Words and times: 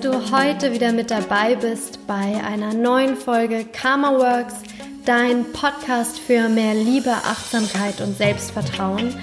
dass 0.00 0.12
du 0.12 0.36
heute 0.36 0.72
wieder 0.72 0.92
mit 0.92 1.10
dabei 1.10 1.56
bist 1.56 2.06
bei 2.06 2.40
einer 2.44 2.72
neuen 2.72 3.16
Folge 3.16 3.66
Karma 3.70 4.12
Works, 4.12 4.54
dein 5.04 5.44
Podcast 5.52 6.18
für 6.18 6.48
mehr 6.48 6.74
Liebe, 6.74 7.10
Achtsamkeit 7.10 8.00
und 8.00 8.16
Selbstvertrauen. 8.16 9.14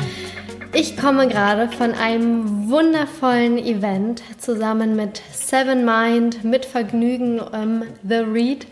Ich 0.73 0.97
komme 0.97 1.27
gerade 1.27 1.69
von 1.69 1.93
einem 1.93 2.69
wundervollen 2.69 3.57
Event 3.57 4.21
zusammen 4.37 4.95
mit 4.95 5.21
Seven 5.33 5.83
Mind, 5.83 6.43
mit 6.43 6.65
Vergnügen 6.65 7.39
um, 7.39 7.83
The 8.07 8.17
Read. 8.17 8.67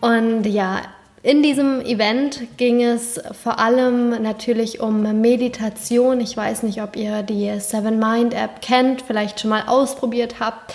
Und 0.00 0.44
ja, 0.44 0.82
in 1.22 1.42
diesem 1.42 1.80
Event 1.80 2.58
ging 2.58 2.82
es 2.82 3.20
vor 3.42 3.58
allem 3.58 4.22
natürlich 4.22 4.80
um 4.80 5.20
Meditation. 5.20 6.20
Ich 6.20 6.36
weiß 6.36 6.62
nicht, 6.62 6.82
ob 6.82 6.96
ihr 6.96 7.22
die 7.22 7.58
Seven 7.60 7.98
Mind 7.98 8.34
App 8.34 8.60
kennt, 8.60 9.02
vielleicht 9.02 9.40
schon 9.40 9.50
mal 9.50 9.62
ausprobiert 9.66 10.40
habt. 10.40 10.74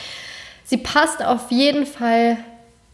Sie 0.63 0.77
passt 0.77 1.23
auf 1.23 1.51
jeden 1.51 1.85
Fall 1.85 2.37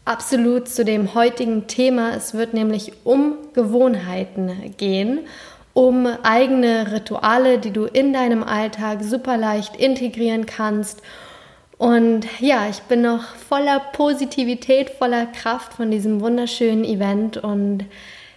absolut 0.04 0.68
zu 0.68 0.84
dem 0.84 1.14
heutigen 1.14 1.66
Thema. 1.66 2.14
Es 2.14 2.34
wird 2.34 2.52
nämlich 2.52 2.92
um 3.04 3.38
Gewohnheiten 3.54 4.74
gehen, 4.76 5.20
um 5.72 6.06
eigene 6.22 6.92
Rituale, 6.92 7.58
die 7.58 7.70
du 7.70 7.84
in 7.84 8.12
deinem 8.12 8.42
Alltag 8.42 9.02
super 9.02 9.36
leicht 9.36 9.76
integrieren 9.76 10.46
kannst. 10.46 11.02
Und 11.78 12.26
ja, 12.40 12.68
ich 12.68 12.80
bin 12.82 13.02
noch 13.02 13.22
voller 13.36 13.80
Positivität, 13.92 14.90
voller 14.90 15.26
Kraft 15.26 15.74
von 15.74 15.90
diesem 15.90 16.20
wunderschönen 16.20 16.84
Event 16.84 17.38
und 17.38 17.86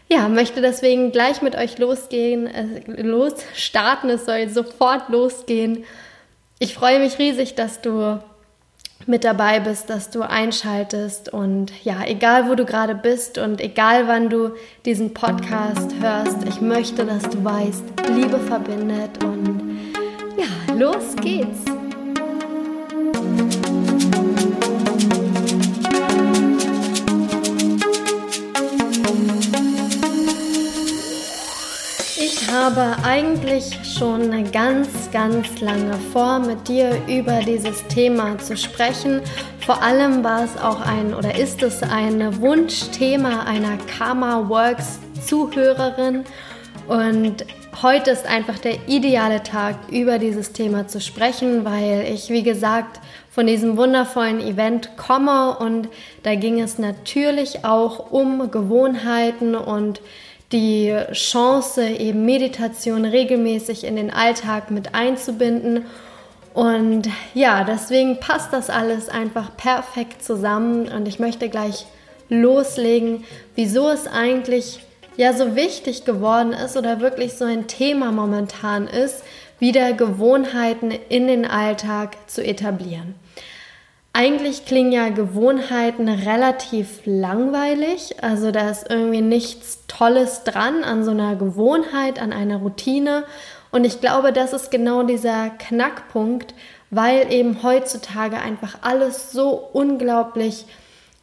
ja, 0.10 0.30
möchte 0.30 0.62
deswegen 0.62 1.12
gleich 1.12 1.42
mit 1.42 1.56
euch 1.56 1.78
losgehen, 1.80 2.48
äh, 2.48 3.02
losstarten. 3.02 4.12
Es 4.12 4.26
soll 4.26 4.48
sofort 4.48 5.10
losgehen. 5.10 5.86
Ich 6.60 6.76
freue 6.76 7.00
mich 7.00 7.18
riesig, 7.18 7.56
dass 7.56 7.82
du 7.82 8.20
mit 9.08 9.24
dabei 9.24 9.60
bist, 9.60 9.90
dass 9.90 10.10
du 10.10 10.22
einschaltest 10.22 11.30
und 11.30 11.72
ja, 11.84 12.04
egal 12.06 12.50
wo 12.50 12.56
du 12.56 12.66
gerade 12.66 12.96
bist 12.96 13.38
und 13.38 13.62
egal 13.62 14.08
wann 14.08 14.30
du 14.30 14.52
diesen 14.86 15.14
Podcast 15.14 15.94
hörst, 16.00 16.44
ich 16.48 16.62
möchte, 16.62 17.06
dass 17.06 17.24
du 17.24 17.44
weißt, 17.44 17.84
Liebe 18.10 18.40
verbindet 18.40 19.24
und 19.24 19.78
ja, 20.38 20.74
los 20.76 21.16
geht's. 21.22 21.83
Habe 32.54 32.96
eigentlich 33.04 33.80
schon 33.84 34.52
ganz, 34.52 34.88
ganz 35.12 35.60
lange 35.60 35.94
vor, 36.12 36.38
mit 36.38 36.68
dir 36.68 37.02
über 37.08 37.40
dieses 37.40 37.84
Thema 37.88 38.38
zu 38.38 38.56
sprechen. 38.56 39.22
Vor 39.66 39.82
allem 39.82 40.24
war 40.24 40.44
es 40.44 40.56
auch 40.62 40.80
ein 40.82 41.16
oder 41.16 41.36
ist 41.36 41.64
es 41.64 41.82
ein 41.82 42.40
Wunschthema 42.40 43.46
einer 43.46 43.78
Karma 43.98 44.48
Works 44.48 45.00
Zuhörerin. 45.26 46.26
Und 46.88 47.44
heute 47.82 48.12
ist 48.12 48.28
einfach 48.28 48.60
der 48.60 48.88
ideale 48.88 49.42
Tag, 49.42 49.76
über 49.90 50.20
dieses 50.20 50.52
Thema 50.52 50.88
zu 50.88 51.02
sprechen, 51.02 51.66
weil 51.66 52.06
ich, 52.14 52.30
wie 52.30 52.44
gesagt, 52.44 53.00
von 53.32 53.48
diesem 53.48 53.78
wundervollen 53.78 54.40
Event 54.40 54.96
komme 54.96 55.58
und 55.58 55.90
da 56.22 56.36
ging 56.36 56.62
es 56.62 56.78
natürlich 56.78 57.66
auch 57.66 58.12
um 58.12 58.52
Gewohnheiten 58.52 59.56
und 59.56 60.02
die 60.54 60.96
Chance, 61.12 61.84
eben 61.86 62.26
Meditation 62.26 63.04
regelmäßig 63.04 63.84
in 63.84 63.96
den 63.96 64.12
Alltag 64.12 64.72
mit 64.72 64.96
einzubinden. 64.96 65.86
Und 66.54 67.10
ja, 67.34 67.64
deswegen 67.64 68.20
passt 68.20 68.54
das 68.54 68.70
alles 68.70 69.10
einfach 69.10 69.58
perfekt 69.58 70.24
zusammen 70.24 70.88
und 70.88 71.08
ich 71.08 71.20
möchte 71.20 71.50
gleich 71.50 71.86
loslegen, 72.30 73.24
wieso 73.56 73.90
es 73.90 74.08
eigentlich 74.08 74.80
ja 75.18 75.34
so 75.34 75.56
wichtig 75.56 76.06
geworden 76.06 76.54
ist 76.54 76.78
oder 76.78 77.00
wirklich 77.00 77.34
so 77.34 77.46
ein 77.46 77.68
Thema 77.68 78.12
momentan 78.12 78.88
ist, 78.88 79.24
wieder 79.60 79.94
Gewohnheiten 79.94 80.92
in 81.10 81.28
den 81.28 81.46
Alltag 81.46 82.18
zu 82.28 82.44
etablieren. 82.44 83.16
Eigentlich 84.16 84.66
klingen 84.66 84.92
ja 84.92 85.10
Gewohnheiten 85.10 86.08
relativ 86.08 87.02
langweilig, 87.06 88.22
also 88.22 88.52
da 88.52 88.70
ist 88.70 88.86
irgendwie 88.88 89.22
nichts 89.22 89.80
Tolles 89.88 90.44
dran 90.44 90.84
an 90.84 91.04
so 91.04 91.10
einer 91.10 91.36
Gewohnheit, 91.36 92.22
an 92.22 92.32
einer 92.32 92.58
Routine. 92.58 93.24
Und 93.72 93.86
ich 93.86 94.02
glaube, 94.02 94.32
das 94.32 94.54
ist 94.54 94.70
genau 94.70 95.02
dieser 95.02 95.50
Knackpunkt, 95.50 96.54
weil 96.92 97.34
eben 97.34 97.64
heutzutage 97.64 98.38
einfach 98.38 98.78
alles 98.82 99.32
so 99.32 99.50
unglaublich 99.74 100.66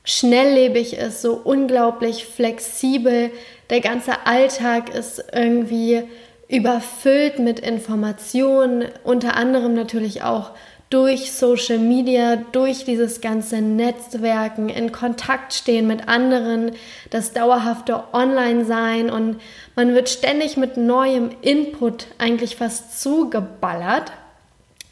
schnelllebig 0.02 0.94
ist, 0.94 1.22
so 1.22 1.34
unglaublich 1.34 2.26
flexibel. 2.26 3.30
Der 3.70 3.80
ganze 3.80 4.26
Alltag 4.26 4.92
ist 4.92 5.22
irgendwie 5.32 6.02
überfüllt 6.48 7.38
mit 7.38 7.60
Informationen, 7.60 8.86
unter 9.04 9.36
anderem 9.36 9.74
natürlich 9.74 10.24
auch 10.24 10.50
durch 10.90 11.32
Social 11.32 11.78
Media, 11.78 12.34
durch 12.36 12.84
dieses 12.84 13.20
ganze 13.20 13.60
Netzwerken, 13.60 14.68
in 14.68 14.90
Kontakt 14.90 15.54
stehen 15.54 15.86
mit 15.86 16.08
anderen, 16.08 16.72
das 17.10 17.32
dauerhafte 17.32 18.02
Online-Sein 18.12 19.08
und 19.08 19.40
man 19.76 19.94
wird 19.94 20.08
ständig 20.08 20.56
mit 20.56 20.76
neuem 20.76 21.30
Input 21.42 22.08
eigentlich 22.18 22.56
fast 22.56 23.00
zugeballert, 23.00 24.10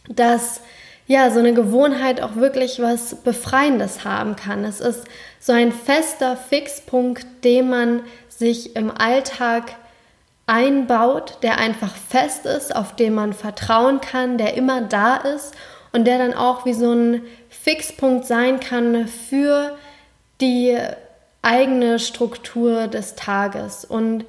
dass 0.09 0.61
ja 1.09 1.31
so 1.31 1.41
eine 1.41 1.53
Gewohnheit 1.53 2.23
auch 2.23 2.37
wirklich 2.37 2.81
was 2.81 3.17
Befreiendes 3.17 4.05
haben 4.05 4.37
kann. 4.37 4.65
Es 4.65 4.81
ist 4.81 5.05
so 5.41 5.53
ein 5.53 5.73
fester 5.73 6.37
Fixpunkt, 6.37 7.27
den 7.43 7.71
man 7.71 8.03
sich 8.29 8.77
im 8.77 8.93
Alltag 8.97 9.75
einbaut, 10.47 11.39
der 11.43 11.59
einfach 11.59 11.95
fest 11.95 12.47
ist, 12.47 12.75
auf 12.75 12.95
den 12.95 13.15
man 13.15 13.33
vertrauen 13.33 14.01
kann, 14.01 14.39
der 14.39 14.55
immer 14.55 14.81
da 14.81 15.17
ist 15.17 15.55
und 15.93 16.07
der 16.07 16.19
dann 16.19 16.35
auch 16.35 16.65
wie 16.65 16.75
so 16.75 16.93
ein 16.93 17.23
Fixpunkt 17.49 18.27
sein 18.27 18.61
kann 18.61 19.09
für 19.09 19.77
die 20.41 20.77
eigene 21.43 21.99
Struktur 21.99 22.87
des 22.89 23.15
Tages. 23.15 23.85
Und 23.85 24.25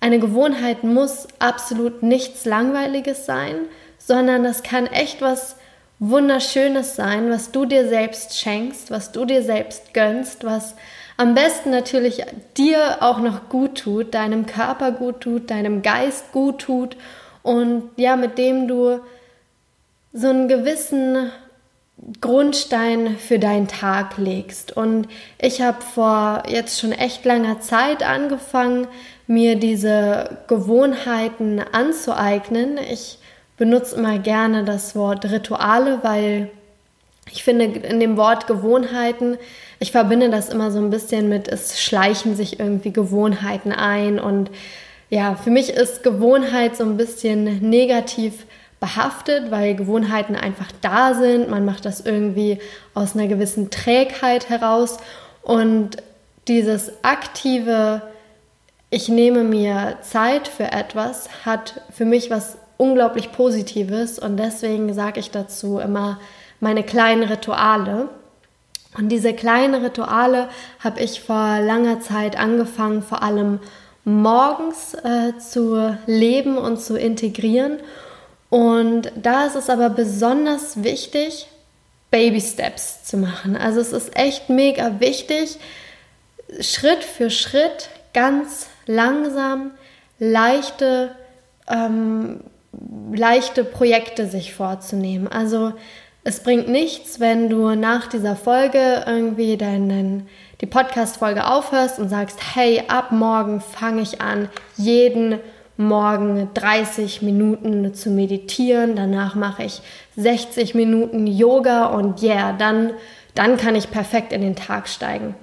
eine 0.00 0.18
Gewohnheit 0.18 0.84
muss 0.84 1.28
absolut 1.38 2.02
nichts 2.02 2.44
Langweiliges 2.44 3.26
sein, 3.26 3.54
sondern 3.98 4.44
das 4.44 4.62
kann 4.62 4.86
echt 4.86 5.22
was 5.22 5.56
Wunderschönes 5.98 6.96
sein, 6.96 7.30
was 7.30 7.52
du 7.52 7.64
dir 7.64 7.88
selbst 7.88 8.38
schenkst, 8.38 8.90
was 8.90 9.12
du 9.12 9.24
dir 9.24 9.42
selbst 9.42 9.94
gönnst, 9.94 10.44
was 10.44 10.74
am 11.16 11.34
besten 11.34 11.70
natürlich 11.70 12.22
dir 12.56 12.98
auch 13.00 13.20
noch 13.20 13.48
gut 13.48 13.78
tut, 13.78 14.14
deinem 14.14 14.46
Körper 14.46 14.90
gut 14.90 15.20
tut, 15.20 15.50
deinem 15.50 15.82
Geist 15.82 16.32
gut 16.32 16.58
tut 16.58 16.96
und 17.42 17.90
ja, 17.96 18.16
mit 18.16 18.36
dem 18.36 18.66
du 18.66 19.00
so 20.14 20.28
einen 20.28 20.48
gewissen 20.48 21.30
Grundstein 22.20 23.16
für 23.18 23.38
deinen 23.38 23.68
Tag 23.68 24.16
legst. 24.16 24.76
Und 24.76 25.08
ich 25.40 25.60
habe 25.60 25.82
vor 25.82 26.44
jetzt 26.48 26.80
schon 26.80 26.92
echt 26.92 27.24
langer 27.24 27.60
Zeit 27.60 28.02
angefangen, 28.02 28.86
mir 29.26 29.56
diese 29.56 30.38
Gewohnheiten 30.46 31.60
anzueignen. 31.72 32.78
Ich 32.90 33.18
benutze 33.56 33.96
immer 33.96 34.18
gerne 34.18 34.64
das 34.64 34.94
Wort 34.94 35.24
Rituale, 35.30 35.98
weil 36.02 36.50
ich 37.30 37.42
finde 37.42 37.64
in 37.64 38.00
dem 38.00 38.16
Wort 38.16 38.46
Gewohnheiten, 38.46 39.38
ich 39.80 39.92
verbinde 39.92 40.30
das 40.30 40.48
immer 40.50 40.70
so 40.70 40.78
ein 40.78 40.90
bisschen 40.90 41.28
mit, 41.28 41.48
es 41.48 41.82
schleichen 41.82 42.36
sich 42.36 42.60
irgendwie 42.60 42.92
Gewohnheiten 42.92 43.72
ein. 43.72 44.20
Und 44.20 44.50
ja, 45.10 45.34
für 45.34 45.50
mich 45.50 45.70
ist 45.70 46.02
Gewohnheit 46.02 46.76
so 46.76 46.84
ein 46.84 46.96
bisschen 46.96 47.68
negativ 47.68 48.46
behaftet, 48.80 49.50
weil 49.50 49.74
Gewohnheiten 49.74 50.36
einfach 50.36 50.70
da 50.80 51.14
sind. 51.14 51.48
Man 51.48 51.64
macht 51.64 51.84
das 51.84 52.00
irgendwie 52.00 52.58
aus 52.94 53.14
einer 53.14 53.28
gewissen 53.28 53.70
Trägheit 53.70 54.48
heraus. 54.48 54.98
Und 55.42 55.96
dieses 56.48 56.92
aktive, 57.02 58.02
ich 58.90 59.08
nehme 59.08 59.44
mir 59.44 59.98
Zeit 60.02 60.48
für 60.48 60.72
etwas, 60.72 61.28
hat 61.44 61.80
für 61.90 62.04
mich 62.04 62.30
was 62.30 62.58
unglaublich 62.76 63.32
Positives. 63.32 64.18
Und 64.18 64.36
deswegen 64.36 64.92
sage 64.92 65.20
ich 65.20 65.30
dazu 65.30 65.78
immer 65.78 66.20
meine 66.60 66.82
kleinen 66.82 67.22
Rituale. 67.22 68.08
Und 68.96 69.08
diese 69.08 69.32
kleinen 69.32 69.82
Rituale 69.82 70.48
habe 70.80 71.00
ich 71.00 71.20
vor 71.20 71.58
langer 71.60 72.00
Zeit 72.00 72.38
angefangen, 72.38 73.02
vor 73.02 73.22
allem 73.22 73.58
morgens 74.04 74.94
äh, 74.94 75.36
zu 75.38 75.96
leben 76.06 76.58
und 76.58 76.80
zu 76.80 76.96
integrieren. 76.96 77.78
Und 78.54 79.10
da 79.16 79.46
ist 79.46 79.56
es 79.56 79.68
aber 79.68 79.90
besonders 79.90 80.84
wichtig, 80.84 81.48
Baby 82.12 82.40
Steps 82.40 83.02
zu 83.02 83.16
machen. 83.16 83.56
Also 83.56 83.80
es 83.80 83.90
ist 83.90 84.16
echt 84.16 84.48
mega 84.48 85.00
wichtig, 85.00 85.58
Schritt 86.60 87.02
für 87.02 87.30
Schritt, 87.30 87.88
ganz 88.12 88.68
langsam, 88.86 89.72
leichte, 90.20 91.16
ähm, 91.68 92.42
leichte 93.12 93.64
Projekte 93.64 94.28
sich 94.28 94.54
vorzunehmen. 94.54 95.26
Also 95.26 95.72
Es 96.26 96.40
bringt 96.40 96.68
nichts, 96.68 97.20
wenn 97.20 97.50
du 97.50 97.74
nach 97.74 98.06
dieser 98.06 98.34
Folge 98.34 99.04
irgendwie 99.06 99.58
deinen, 99.58 100.26
die 100.62 100.66
Podcast-Folge 100.66 101.46
aufhörst 101.46 101.98
und 101.98 102.08
sagst, 102.08 102.38
hey, 102.54 102.82
ab 102.88 103.12
morgen 103.12 103.60
fange 103.60 104.00
ich 104.00 104.22
an, 104.22 104.48
jeden 104.78 105.38
Morgen 105.76 106.48
30 106.54 107.22
Minuten 107.22 107.94
zu 107.94 108.10
meditieren, 108.10 108.96
danach 108.96 109.34
mache 109.34 109.64
ich 109.64 109.82
60 110.16 110.74
Minuten 110.74 111.26
Yoga 111.26 111.86
und 111.86 112.22
yeah, 112.22 112.52
dann, 112.52 112.92
dann 113.34 113.56
kann 113.56 113.74
ich 113.74 113.90
perfekt 113.90 114.32
in 114.32 114.40
den 114.40 114.56
Tag 114.56 114.88
steigen. 114.88 115.34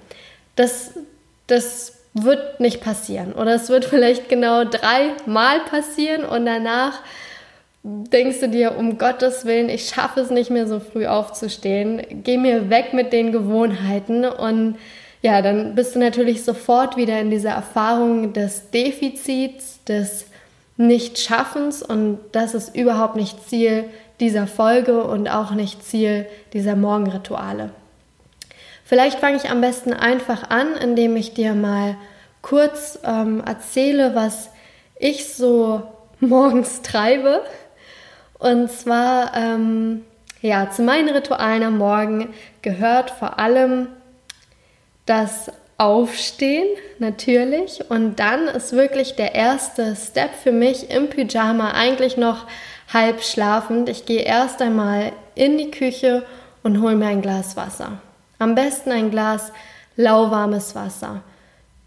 Das, 0.56 0.92
das 1.48 1.98
wird 2.14 2.60
nicht 2.60 2.82
passieren. 2.82 3.34
Oder 3.34 3.56
es 3.56 3.70
wird 3.70 3.86
vielleicht 3.94 4.30
genau 4.30 4.64
dreimal 4.64 5.60
passieren 5.70 6.24
und 6.24 6.46
danach 6.46 7.02
denkst 7.84 8.40
du 8.42 8.50
dir, 8.50 8.78
um 8.78 8.98
Gottes 8.98 9.46
Willen, 9.46 9.70
ich 9.70 9.90
schaffe 9.90 10.20
es 10.20 10.30
nicht 10.30 10.52
mehr 10.52 10.68
so 10.68 10.80
früh 10.80 11.08
aufzustehen. 11.08 12.06
Geh 12.24 12.38
mir 12.38 12.70
weg 12.70 12.94
mit 12.94 13.12
den 13.12 13.32
Gewohnheiten 13.32 14.26
und 14.26 14.78
ja, 15.22 15.42
dann 15.42 15.76
bist 15.76 15.96
du 15.96 16.00
natürlich 16.00 16.44
sofort 16.44 16.98
wieder 16.98 17.20
in 17.20 17.30
dieser 17.30 17.52
Erfahrung 17.52 18.34
des 18.34 18.72
Defizits, 18.72 19.84
des 19.84 20.26
Nichtschaffens 20.78 21.84
und 21.84 22.20
das 22.32 22.56
ist 22.56 22.76
überhaupt 22.76 23.16
nicht 23.16 23.48
Ziel 23.48 23.86
dieser 24.20 24.48
Folge 24.48 25.04
und 25.04 25.28
auch 25.28 25.52
nicht 25.52 25.84
Ziel 25.84 26.26
dieser 26.54 26.76
Morgenrituale. 26.76 27.70
Vielleicht 28.84 29.20
fange 29.20 29.38
ich 29.38 29.50
am 29.50 29.62
besten 29.62 29.94
einfach 29.94 30.50
an, 30.50 30.74
indem 30.76 31.16
ich 31.16 31.34
dir 31.34 31.54
mal 31.54 31.96
kurz 32.42 33.00
ähm, 33.04 33.44
erzähle, 33.46 34.16
was 34.16 34.50
ich 35.00 35.34
so 35.34 35.84
morgens 36.20 36.82
treibe. 36.82 37.42
Und 38.40 38.72
zwar, 38.72 39.36
ähm, 39.36 40.04
ja, 40.42 40.70
zu 40.72 40.82
meinen 40.82 41.10
Ritualen 41.10 41.64
am 41.64 41.78
Morgen 41.78 42.34
gehört 42.64 43.12
vor 43.12 43.40
allem 43.40 43.88
das 45.12 45.52
Aufstehen 45.78 46.68
natürlich. 47.00 47.84
Und 47.90 48.20
dann 48.20 48.48
ist 48.48 48.72
wirklich 48.72 49.18
der 49.18 49.36
erste 49.36 49.94
Step 49.98 50.34
für 50.42 50.54
mich 50.54 50.90
im 50.90 51.10
Pyjama 51.10 51.72
eigentlich 51.72 52.16
noch 52.16 52.48
halb 52.94 53.22
schlafend. 53.22 53.90
Ich 53.90 54.06
gehe 54.06 54.22
erst 54.22 54.62
einmal 54.62 55.12
in 55.36 55.58
die 55.58 55.70
Küche 55.70 56.26
und 56.64 56.82
hole 56.82 56.96
mir 56.96 57.08
ein 57.08 57.22
Glas 57.22 57.58
Wasser. 57.58 58.00
Am 58.40 58.56
besten 58.56 58.92
ein 58.92 59.12
Glas 59.12 59.52
lauwarmes 59.98 60.76
Wasser. 60.76 61.24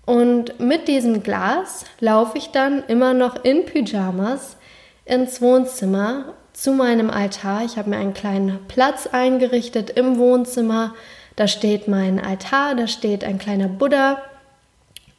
Und 0.04 0.60
mit 0.60 0.86
diesem 0.86 1.22
Glas 1.22 1.86
laufe 2.00 2.36
ich 2.36 2.50
dann 2.50 2.84
immer 2.88 3.14
noch 3.14 3.42
in 3.42 3.64
Pyjamas 3.64 4.58
ins 5.06 5.40
Wohnzimmer 5.40 6.34
zu 6.52 6.72
meinem 6.72 7.08
Altar. 7.08 7.64
Ich 7.64 7.78
habe 7.78 7.88
mir 7.88 7.96
einen 7.96 8.12
kleinen 8.12 8.66
Platz 8.68 9.06
eingerichtet 9.06 9.88
im 9.88 10.18
Wohnzimmer. 10.18 10.92
Da 11.36 11.48
steht 11.48 11.88
mein 11.88 12.20
Altar, 12.20 12.74
da 12.74 12.86
steht 12.86 13.24
ein 13.24 13.38
kleiner 13.38 13.68
Buddha 13.68 14.22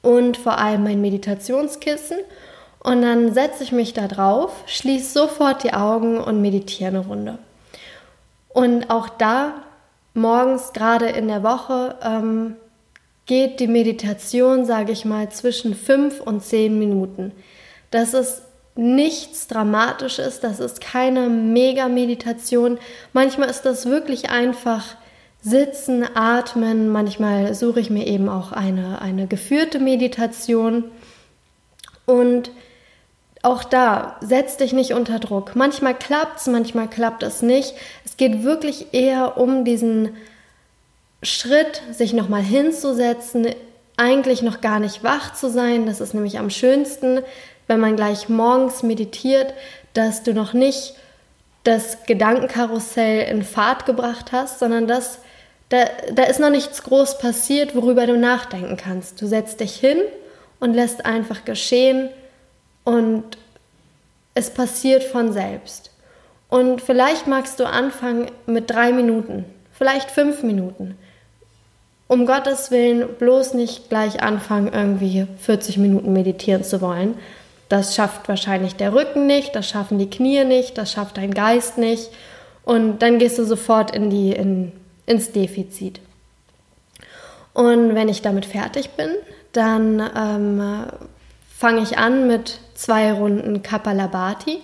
und 0.01 0.37
vor 0.37 0.57
allem 0.57 0.83
mein 0.83 1.01
Meditationskissen. 1.01 2.17
Und 2.79 3.01
dann 3.01 3.33
setze 3.33 3.63
ich 3.63 3.71
mich 3.71 3.93
da 3.93 4.07
drauf, 4.07 4.63
schließe 4.67 5.11
sofort 5.11 5.63
die 5.63 5.73
Augen 5.73 6.19
und 6.19 6.41
meditiere 6.41 6.89
eine 6.89 6.99
Runde. 6.99 7.39
Und 8.49 8.89
auch 8.89 9.09
da 9.09 9.53
morgens, 10.13 10.71
gerade 10.71 11.07
in 11.07 11.27
der 11.27 11.43
Woche, 11.43 11.95
ähm, 12.01 12.55
geht 13.25 13.59
die 13.59 13.67
Meditation, 13.67 14.65
sage 14.65 14.91
ich 14.91 15.03
mal, 15.03 15.29
zwischen 15.29 15.75
fünf 15.75 16.21
und 16.21 16.43
zehn 16.43 16.77
Minuten. 16.77 17.31
Das 17.91 18.13
ist 18.13 18.43
nichts 18.75 19.47
Dramatisches, 19.47 20.39
das 20.39 20.59
ist 20.59 20.81
keine 20.81 21.27
Mega-Meditation. 21.29 22.77
Manchmal 23.13 23.49
ist 23.49 23.63
das 23.63 23.87
wirklich 23.87 24.29
einfach 24.29 24.95
sitzen, 25.45 26.03
atmen. 26.15 26.89
Manchmal 26.89 27.53
suche 27.53 27.79
ich 27.79 27.91
mir 27.91 28.07
eben 28.07 28.29
auch 28.29 28.51
eine, 28.51 28.99
eine 29.01 29.27
geführte 29.27 29.79
Meditation. 29.79 30.85
Und 32.07 32.49
auch 33.43 33.63
da, 33.63 34.17
setz 34.21 34.57
dich 34.57 34.73
nicht 34.73 34.93
unter 34.93 35.19
Druck. 35.19 35.55
Manchmal 35.55 35.93
klappt 35.93 36.39
es, 36.39 36.47
manchmal 36.47 36.89
klappt 36.89 37.21
es 37.21 37.43
nicht. 37.43 37.75
Es 38.03 38.17
geht 38.17 38.43
wirklich 38.43 38.87
eher 38.93 39.37
um 39.37 39.63
diesen 39.63 40.17
Schritt, 41.21 41.83
sich 41.91 42.13
nochmal 42.13 42.41
hinzusetzen, 42.41 43.47
eigentlich 43.97 44.41
noch 44.41 44.61
gar 44.61 44.79
nicht 44.79 45.03
wach 45.03 45.33
zu 45.33 45.51
sein. 45.51 45.85
Das 45.85 46.01
ist 46.01 46.15
nämlich 46.15 46.39
am 46.39 46.49
schönsten, 46.49 47.21
wenn 47.67 47.79
man 47.79 47.95
gleich 47.95 48.29
morgens 48.29 48.81
meditiert, 48.81 49.53
dass 49.93 50.23
du 50.23 50.33
noch 50.33 50.53
nicht 50.53 50.95
das 51.63 52.03
Gedankenkarussell 52.05 53.29
in 53.29 53.43
Fahrt 53.43 53.85
gebracht 53.85 54.31
hast, 54.31 54.57
sondern 54.57 54.87
dass 54.87 55.19
da, 55.69 55.85
da 56.13 56.23
ist 56.23 56.39
noch 56.39 56.49
nichts 56.49 56.83
groß 56.83 57.17
passiert, 57.17 57.75
worüber 57.75 58.05
du 58.07 58.17
nachdenken 58.17 58.77
kannst. 58.77 59.21
Du 59.21 59.27
setzt 59.27 59.59
dich 59.59 59.75
hin 59.75 59.97
und 60.59 60.73
lässt 60.73 61.05
einfach 61.05 61.45
geschehen, 61.45 62.09
und 62.85 63.23
es 64.35 64.51
passiert 64.51 65.03
von 65.03 65.33
selbst. 65.33 65.91
Und 66.49 66.81
vielleicht 66.81 67.27
magst 67.27 67.59
du 67.59 67.65
anfangen 67.65 68.31
mit 68.45 68.69
drei 68.69 68.93
Minuten, 68.93 69.43
vielleicht 69.73 70.11
fünf 70.11 70.43
Minuten. 70.43 70.97
Um 72.07 72.27
Gottes 72.27 72.69
Willen 72.69 73.15
bloß 73.17 73.55
nicht 73.55 73.89
gleich 73.89 74.21
anfangen, 74.21 74.71
irgendwie 74.71 75.25
40 75.39 75.77
Minuten 75.79 76.13
meditieren 76.13 76.63
zu 76.63 76.79
wollen. 76.79 77.17
Das 77.67 77.95
schafft 77.95 78.29
wahrscheinlich 78.29 78.75
der 78.75 78.93
Rücken 78.93 79.25
nicht, 79.25 79.55
das 79.55 79.67
schaffen 79.67 79.97
die 79.97 80.09
Knie 80.09 80.45
nicht, 80.45 80.77
das 80.77 80.91
schafft 80.91 81.17
dein 81.17 81.33
Geist 81.33 81.79
nicht. 81.79 82.11
Und 82.63 82.99
dann 82.99 83.17
gehst 83.17 83.39
du 83.39 83.43
sofort 83.43 83.95
in 83.95 84.11
die, 84.11 84.31
in, 84.33 84.71
ins 85.05 85.31
Defizit. 85.31 85.99
Und 87.53 87.95
wenn 87.95 88.09
ich 88.09 88.21
damit 88.21 88.45
fertig 88.45 88.91
bin, 88.91 89.09
dann 89.53 89.99
ähm, 90.15 90.85
fange 91.57 91.81
ich 91.81 91.97
an 91.97 92.27
mit 92.27 92.59
zwei 92.73 93.13
Runden 93.13 93.63
Kapalabhati. 93.63 94.59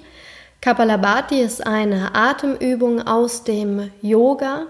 Kapalabhati 0.59 1.39
ist 1.39 1.65
eine 1.65 2.13
Atemübung 2.13 3.07
aus 3.07 3.43
dem 3.43 3.91
Yoga. 4.01 4.65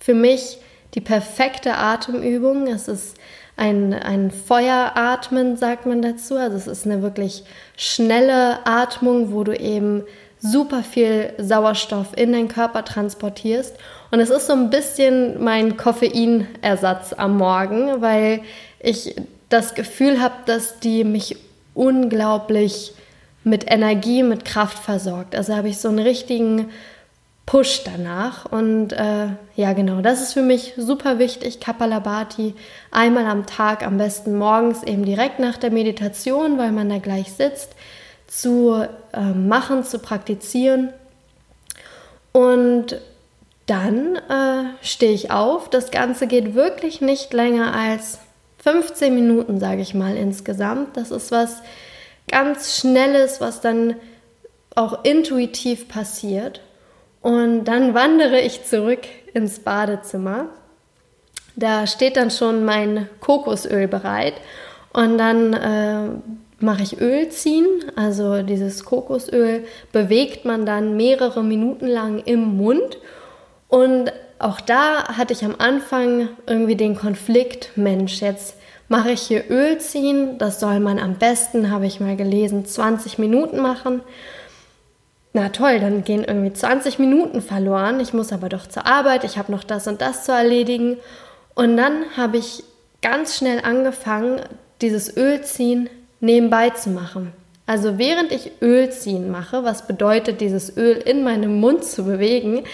Für 0.00 0.14
mich 0.14 0.58
die 0.94 1.00
perfekte 1.00 1.76
Atemübung. 1.76 2.66
Es 2.66 2.86
ist 2.86 3.16
ein, 3.56 3.94
ein 3.94 4.30
Feueratmen, 4.30 5.56
sagt 5.56 5.86
man 5.86 6.02
dazu. 6.02 6.36
Also 6.36 6.56
es 6.56 6.66
ist 6.66 6.86
eine 6.86 7.02
wirklich 7.02 7.44
schnelle 7.76 8.66
Atmung, 8.66 9.32
wo 9.32 9.42
du 9.42 9.58
eben 9.58 10.04
super 10.38 10.82
viel 10.82 11.32
Sauerstoff 11.38 12.16
in 12.16 12.32
den 12.32 12.48
Körper 12.48 12.84
transportierst. 12.84 13.76
Und 14.10 14.20
es 14.20 14.30
ist 14.30 14.46
so 14.46 14.54
ein 14.54 14.70
bisschen 14.70 15.42
mein 15.42 15.76
Koffeinersatz 15.76 17.12
am 17.12 17.36
Morgen, 17.36 18.00
weil 18.00 18.40
ich 18.80 19.14
das 19.48 19.74
Gefühl 19.74 20.20
habe, 20.20 20.34
dass 20.46 20.80
die 20.80 21.04
mich 21.04 21.36
unglaublich 21.74 22.92
mit 23.44 23.70
Energie, 23.70 24.22
mit 24.22 24.44
Kraft 24.44 24.78
versorgt. 24.78 25.34
Also 25.34 25.54
habe 25.54 25.68
ich 25.68 25.78
so 25.78 25.88
einen 25.88 26.00
richtigen 26.00 26.70
Push 27.46 27.84
danach. 27.84 28.44
Und 28.44 28.92
äh, 28.92 29.28
ja, 29.56 29.72
genau, 29.72 30.00
das 30.02 30.20
ist 30.20 30.34
für 30.34 30.42
mich 30.42 30.74
super 30.76 31.18
wichtig. 31.18 31.60
Kapalabhati 31.60 32.54
einmal 32.90 33.26
am 33.26 33.46
Tag, 33.46 33.86
am 33.86 33.96
besten 33.96 34.36
morgens, 34.36 34.82
eben 34.82 35.04
direkt 35.04 35.38
nach 35.38 35.56
der 35.56 35.70
Meditation, 35.70 36.58
weil 36.58 36.72
man 36.72 36.90
da 36.90 36.98
gleich 36.98 37.32
sitzt, 37.32 37.70
zu 38.26 38.84
äh, 39.12 39.20
machen, 39.20 39.84
zu 39.84 39.98
praktizieren. 39.98 40.90
Und 42.32 42.98
dann 43.68 44.16
äh, 44.16 44.64
stehe 44.82 45.12
ich 45.12 45.30
auf. 45.30 45.68
Das 45.68 45.90
Ganze 45.90 46.26
geht 46.26 46.54
wirklich 46.54 47.00
nicht 47.00 47.32
länger 47.32 47.74
als 47.74 48.18
15 48.64 49.14
Minuten, 49.14 49.60
sage 49.60 49.82
ich 49.82 49.94
mal, 49.94 50.16
insgesamt. 50.16 50.96
Das 50.96 51.10
ist 51.10 51.30
was 51.30 51.62
ganz 52.28 52.78
Schnelles, 52.78 53.40
was 53.40 53.60
dann 53.60 53.94
auch 54.74 55.04
intuitiv 55.04 55.86
passiert. 55.86 56.60
Und 57.20 57.64
dann 57.64 57.94
wandere 57.94 58.40
ich 58.40 58.64
zurück 58.64 59.00
ins 59.34 59.58
Badezimmer. 59.58 60.46
Da 61.54 61.86
steht 61.86 62.16
dann 62.16 62.30
schon 62.30 62.64
mein 62.64 63.08
Kokosöl 63.20 63.86
bereit. 63.86 64.34
Und 64.92 65.18
dann 65.18 65.52
äh, 65.52 66.08
mache 66.60 66.82
ich 66.82 67.00
Öl 67.00 67.28
ziehen. 67.28 67.66
Also 67.96 68.42
dieses 68.42 68.84
Kokosöl 68.84 69.66
bewegt 69.92 70.44
man 70.44 70.64
dann 70.64 70.96
mehrere 70.96 71.42
Minuten 71.42 71.86
lang 71.86 72.22
im 72.24 72.56
Mund. 72.56 72.98
Und 73.68 74.12
auch 74.38 74.60
da 74.60 75.16
hatte 75.16 75.32
ich 75.32 75.44
am 75.44 75.56
Anfang 75.58 76.28
irgendwie 76.46 76.76
den 76.76 76.96
Konflikt, 76.96 77.72
Mensch, 77.76 78.20
jetzt 78.20 78.56
mache 78.88 79.10
ich 79.10 79.22
hier 79.22 79.50
Öl 79.50 79.78
ziehen. 79.78 80.38
Das 80.38 80.60
soll 80.60 80.80
man 80.80 80.98
am 80.98 81.16
besten, 81.16 81.70
habe 81.70 81.86
ich 81.86 82.00
mal 82.00 82.16
gelesen, 82.16 82.64
20 82.64 83.18
Minuten 83.18 83.60
machen. 83.60 84.00
Na 85.34 85.50
toll, 85.50 85.78
dann 85.78 86.04
gehen 86.04 86.24
irgendwie 86.24 86.52
20 86.52 86.98
Minuten 86.98 87.42
verloren. 87.42 88.00
Ich 88.00 88.14
muss 88.14 88.32
aber 88.32 88.48
doch 88.48 88.66
zur 88.66 88.86
Arbeit, 88.86 89.24
ich 89.24 89.36
habe 89.36 89.52
noch 89.52 89.62
das 89.62 89.86
und 89.86 90.00
das 90.00 90.24
zu 90.24 90.32
erledigen. 90.32 90.96
Und 91.54 91.76
dann 91.76 92.04
habe 92.16 92.38
ich 92.38 92.64
ganz 93.02 93.36
schnell 93.36 93.60
angefangen, 93.62 94.40
dieses 94.80 95.16
Ölziehen 95.16 95.90
nebenbei 96.20 96.70
zu 96.70 96.90
machen. 96.90 97.32
Also 97.66 97.98
während 97.98 98.32
ich 98.32 98.52
Ölziehen 98.62 99.30
mache, 99.30 99.62
was 99.62 99.86
bedeutet, 99.86 100.40
dieses 100.40 100.74
Öl 100.76 100.96
in 100.96 101.22
meinem 101.22 101.60
Mund 101.60 101.84
zu 101.84 102.04
bewegen, 102.04 102.64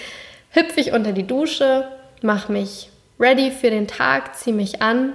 hüpfe 0.54 0.80
ich 0.80 0.92
unter 0.92 1.12
die 1.12 1.26
Dusche, 1.26 1.88
mache 2.22 2.50
mich 2.50 2.90
ready 3.20 3.50
für 3.50 3.70
den 3.70 3.86
Tag, 3.86 4.36
ziehe 4.36 4.56
mich 4.56 4.80
an 4.82 5.14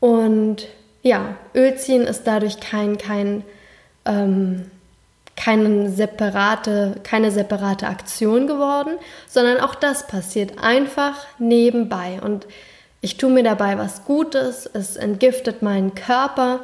und 0.00 0.66
ja, 1.02 1.36
Ölziehen 1.54 2.02
ist 2.02 2.26
dadurch 2.26 2.60
kein, 2.60 2.98
kein, 2.98 3.44
ähm, 4.04 4.70
keine, 5.36 5.90
separate, 5.90 6.96
keine 7.02 7.30
separate 7.30 7.86
Aktion 7.86 8.46
geworden, 8.46 8.98
sondern 9.28 9.60
auch 9.60 9.74
das 9.74 10.06
passiert 10.06 10.58
einfach 10.60 11.14
nebenbei. 11.38 12.20
Und 12.22 12.46
ich 13.00 13.16
tue 13.16 13.30
mir 13.30 13.44
dabei 13.44 13.78
was 13.78 14.04
Gutes, 14.04 14.68
es 14.72 14.96
entgiftet 14.96 15.62
meinen 15.62 15.94
Körper, 15.94 16.60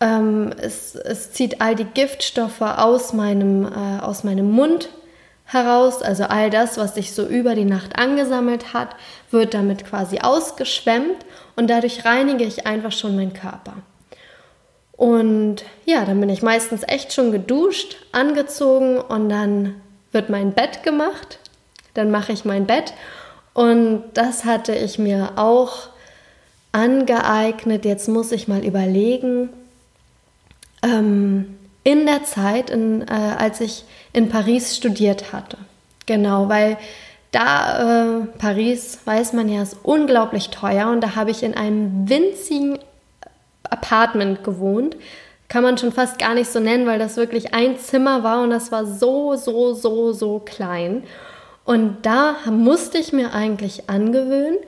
ähm, 0.00 0.50
es, 0.60 0.96
es 0.96 1.32
zieht 1.32 1.60
all 1.60 1.76
die 1.76 1.84
Giftstoffe 1.84 2.60
aus 2.60 3.12
meinem, 3.12 3.64
äh, 3.64 4.00
aus 4.00 4.24
meinem 4.24 4.50
Mund 4.50 4.88
heraus, 5.44 6.02
also 6.02 6.24
all 6.24 6.50
das, 6.50 6.78
was 6.78 6.94
sich 6.94 7.12
so 7.12 7.26
über 7.26 7.54
die 7.54 7.64
Nacht 7.64 7.98
angesammelt 7.98 8.72
hat, 8.72 8.96
wird 9.30 9.54
damit 9.54 9.84
quasi 9.84 10.18
ausgeschwemmt 10.18 11.26
und 11.56 11.68
dadurch 11.68 12.04
reinige 12.04 12.44
ich 12.44 12.66
einfach 12.66 12.92
schon 12.92 13.16
meinen 13.16 13.34
Körper. 13.34 13.74
Und 14.92 15.64
ja, 15.84 16.04
dann 16.04 16.20
bin 16.20 16.28
ich 16.28 16.42
meistens 16.42 16.82
echt 16.86 17.12
schon 17.12 17.32
geduscht, 17.32 17.96
angezogen 18.12 18.98
und 18.98 19.28
dann 19.28 19.74
wird 20.12 20.30
mein 20.30 20.52
Bett 20.52 20.82
gemacht. 20.82 21.38
Dann 21.94 22.10
mache 22.10 22.32
ich 22.32 22.44
mein 22.44 22.66
Bett 22.66 22.94
und 23.54 24.04
das 24.14 24.44
hatte 24.44 24.74
ich 24.74 24.98
mir 24.98 25.32
auch 25.36 25.88
angeeignet. 26.72 27.84
Jetzt 27.84 28.08
muss 28.08 28.32
ich 28.32 28.48
mal 28.48 28.64
überlegen. 28.64 29.50
Ähm, 30.82 31.58
in 31.84 32.06
der 32.06 32.24
Zeit, 32.24 32.70
in, 32.70 33.02
äh, 33.02 33.34
als 33.38 33.60
ich 33.60 33.84
in 34.12 34.28
Paris 34.28 34.76
studiert 34.76 35.32
hatte. 35.32 35.58
Genau, 36.06 36.48
weil 36.48 36.76
da 37.32 38.20
äh, 38.20 38.26
Paris, 38.38 39.00
weiß 39.04 39.32
man 39.32 39.48
ja, 39.48 39.62
ist 39.62 39.78
unglaublich 39.82 40.50
teuer 40.50 40.88
und 40.88 41.00
da 41.00 41.16
habe 41.16 41.30
ich 41.30 41.42
in 41.42 41.54
einem 41.54 42.08
winzigen 42.08 42.78
Apartment 43.64 44.44
gewohnt. 44.44 44.96
Kann 45.48 45.62
man 45.62 45.78
schon 45.78 45.92
fast 45.92 46.18
gar 46.18 46.34
nicht 46.34 46.50
so 46.50 46.60
nennen, 46.60 46.86
weil 46.86 46.98
das 46.98 47.16
wirklich 47.16 47.54
ein 47.54 47.78
Zimmer 47.78 48.22
war 48.22 48.42
und 48.42 48.50
das 48.50 48.70
war 48.70 48.86
so, 48.86 49.36
so, 49.36 49.74
so, 49.74 50.12
so 50.12 50.40
klein. 50.44 51.04
Und 51.64 51.98
da 52.02 52.36
musste 52.50 52.98
ich 52.98 53.12
mir 53.12 53.32
eigentlich 53.32 53.88
angewöhnen, 53.88 54.58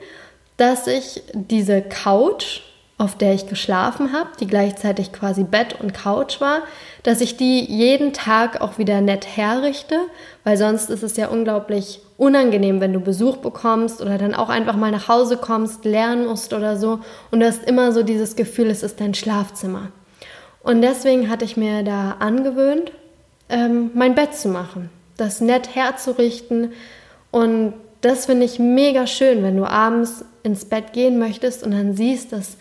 dass 0.57 0.87
ich 0.87 1.23
diese 1.33 1.81
Couch, 1.81 2.61
auf 2.97 3.17
der 3.17 3.33
ich 3.33 3.47
geschlafen 3.47 4.13
habe, 4.13 4.29
die 4.39 4.47
gleichzeitig 4.47 5.11
quasi 5.11 5.43
Bett 5.43 5.79
und 5.81 5.93
Couch 5.93 6.39
war, 6.39 6.61
dass 7.03 7.19
ich 7.19 7.35
die 7.35 7.65
jeden 7.65 8.13
Tag 8.13 8.61
auch 8.61 8.77
wieder 8.77 9.01
nett 9.01 9.27
herrichte, 9.35 9.97
weil 10.45 10.55
sonst 10.55 10.89
ist 10.89 11.03
es 11.03 11.17
ja 11.17 11.27
unglaublich 11.27 11.99
unangenehm, 12.17 12.79
wenn 12.79 12.93
du 12.93 13.01
Besuch 13.01 13.37
bekommst 13.37 14.01
oder 14.01 14.17
dann 14.17 14.33
auch 14.33 14.47
einfach 14.47 14.77
mal 14.77 14.91
nach 14.91 15.09
Hause 15.09 15.35
kommst, 15.35 15.83
lernen 15.83 16.27
musst 16.27 16.53
oder 16.53 16.77
so 16.77 17.01
und 17.31 17.41
du 17.41 17.45
hast 17.45 17.65
immer 17.65 17.91
so 17.91 18.01
dieses 18.01 18.37
Gefühl, 18.37 18.69
es 18.69 18.81
ist 18.81 19.01
dein 19.01 19.13
Schlafzimmer. 19.13 19.89
Und 20.63 20.81
deswegen 20.81 21.29
hatte 21.29 21.43
ich 21.43 21.57
mir 21.57 21.83
da 21.83 22.15
angewöhnt, 22.19 22.93
ähm, 23.49 23.91
mein 23.93 24.15
Bett 24.15 24.35
zu 24.35 24.47
machen, 24.47 24.89
das 25.17 25.41
nett 25.41 25.75
herzurichten 25.75 26.71
und 27.29 27.73
das 28.05 28.27
finde 28.27 28.45
ich 28.45 28.59
mega 28.59 29.07
schön, 29.07 29.41
wenn 29.41 29.57
du 29.57 29.65
abends 29.65 30.23
ins 30.43 30.65
Bett 30.65 30.93
gehen 30.93 31.17
möchtest 31.17 31.63
und 31.63 31.71
dann 31.71 31.95
siehst, 31.95 32.33
dass 32.33 32.57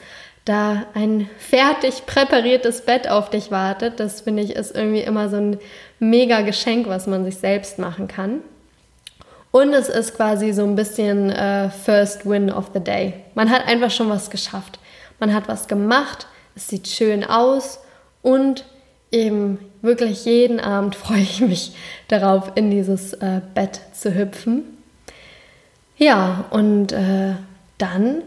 da 0.47 0.87
ein 0.95 1.29
fertig 1.37 2.07
präpariertes 2.07 2.81
Bett 2.81 3.11
auf 3.11 3.29
dich 3.29 3.51
wartet. 3.51 4.01
Das 4.01 4.23
finde 4.23 4.43
ich 4.43 4.57
ist 4.57 4.75
irgendwie 4.75 5.03
immer 5.03 5.29
so 5.29 5.37
ein 5.37 5.59
mega 5.99 6.41
Geschenk, 6.41 6.89
was 6.89 7.07
man 7.07 7.27
sich 7.27 7.37
selbst 7.37 7.79
machen 7.79 8.09
kann. 8.09 8.41
Und 9.51 9.75
es 9.75 9.91
ist 9.91 10.17
quasi 10.17 10.53
so 10.55 10.63
ein 10.63 10.77
bisschen 10.77 11.29
äh, 11.31 11.69
First 11.69 12.25
Win 12.25 12.51
of 12.51 12.71
the 12.73 12.81
Day. 12.81 13.13
Man 13.35 13.51
hat 13.51 13.69
einfach 13.69 13.91
schon 13.91 14.09
was 14.09 14.31
geschafft. 14.31 14.79
Man 15.21 15.35
hat 15.35 15.47
was 15.47 15.69
gemacht, 15.69 16.27
es 16.57 16.69
sieht 16.69 16.89
schön 16.89 17.23
aus 17.23 17.81
und 18.23 18.65
eben 19.13 19.59
wirklich 19.83 20.25
jeden 20.25 20.59
Abend 20.59 20.95
freue 20.95 21.21
ich 21.21 21.43
mich 21.43 21.77
darauf, 22.09 22.53
in 22.55 22.71
dieses 22.71 23.13
äh, 23.13 23.43
Bett 23.55 23.83
zu 23.93 24.15
hüpfen. 24.15 24.74
Ja, 25.97 26.45
und 26.51 26.93
äh, 26.93 27.35
dann 27.79 28.23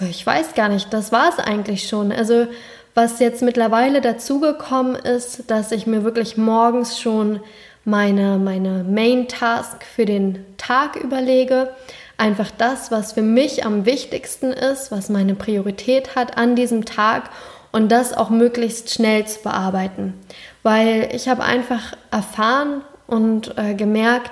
ich 0.00 0.26
weiß 0.26 0.54
gar 0.54 0.68
nicht, 0.68 0.92
das 0.92 1.12
war 1.12 1.28
es 1.28 1.38
eigentlich 1.38 1.88
schon. 1.88 2.10
Also 2.10 2.46
was 2.94 3.18
jetzt 3.20 3.42
mittlerweile 3.42 4.00
dazugekommen 4.00 4.94
ist, 4.96 5.50
dass 5.50 5.72
ich 5.72 5.86
mir 5.86 6.04
wirklich 6.04 6.36
morgens 6.36 7.00
schon 7.00 7.40
meine, 7.84 8.38
meine 8.38 8.84
Main 8.84 9.28
Task 9.28 9.84
für 9.84 10.04
den 10.04 10.44
Tag 10.56 10.96
überlege. 10.96 11.70
Einfach 12.16 12.50
das, 12.56 12.90
was 12.90 13.12
für 13.12 13.22
mich 13.22 13.64
am 13.66 13.84
wichtigsten 13.84 14.52
ist, 14.52 14.92
was 14.92 15.08
meine 15.08 15.34
Priorität 15.34 16.14
hat 16.14 16.36
an 16.38 16.54
diesem 16.54 16.84
Tag 16.84 17.30
und 17.72 17.90
das 17.90 18.12
auch 18.12 18.30
möglichst 18.30 18.90
schnell 18.90 19.26
zu 19.26 19.42
bearbeiten. 19.42 20.14
Weil 20.62 21.08
ich 21.12 21.28
habe 21.28 21.42
einfach 21.42 21.96
erfahren 22.12 22.82
und 23.08 23.58
äh, 23.58 23.74
gemerkt, 23.74 24.30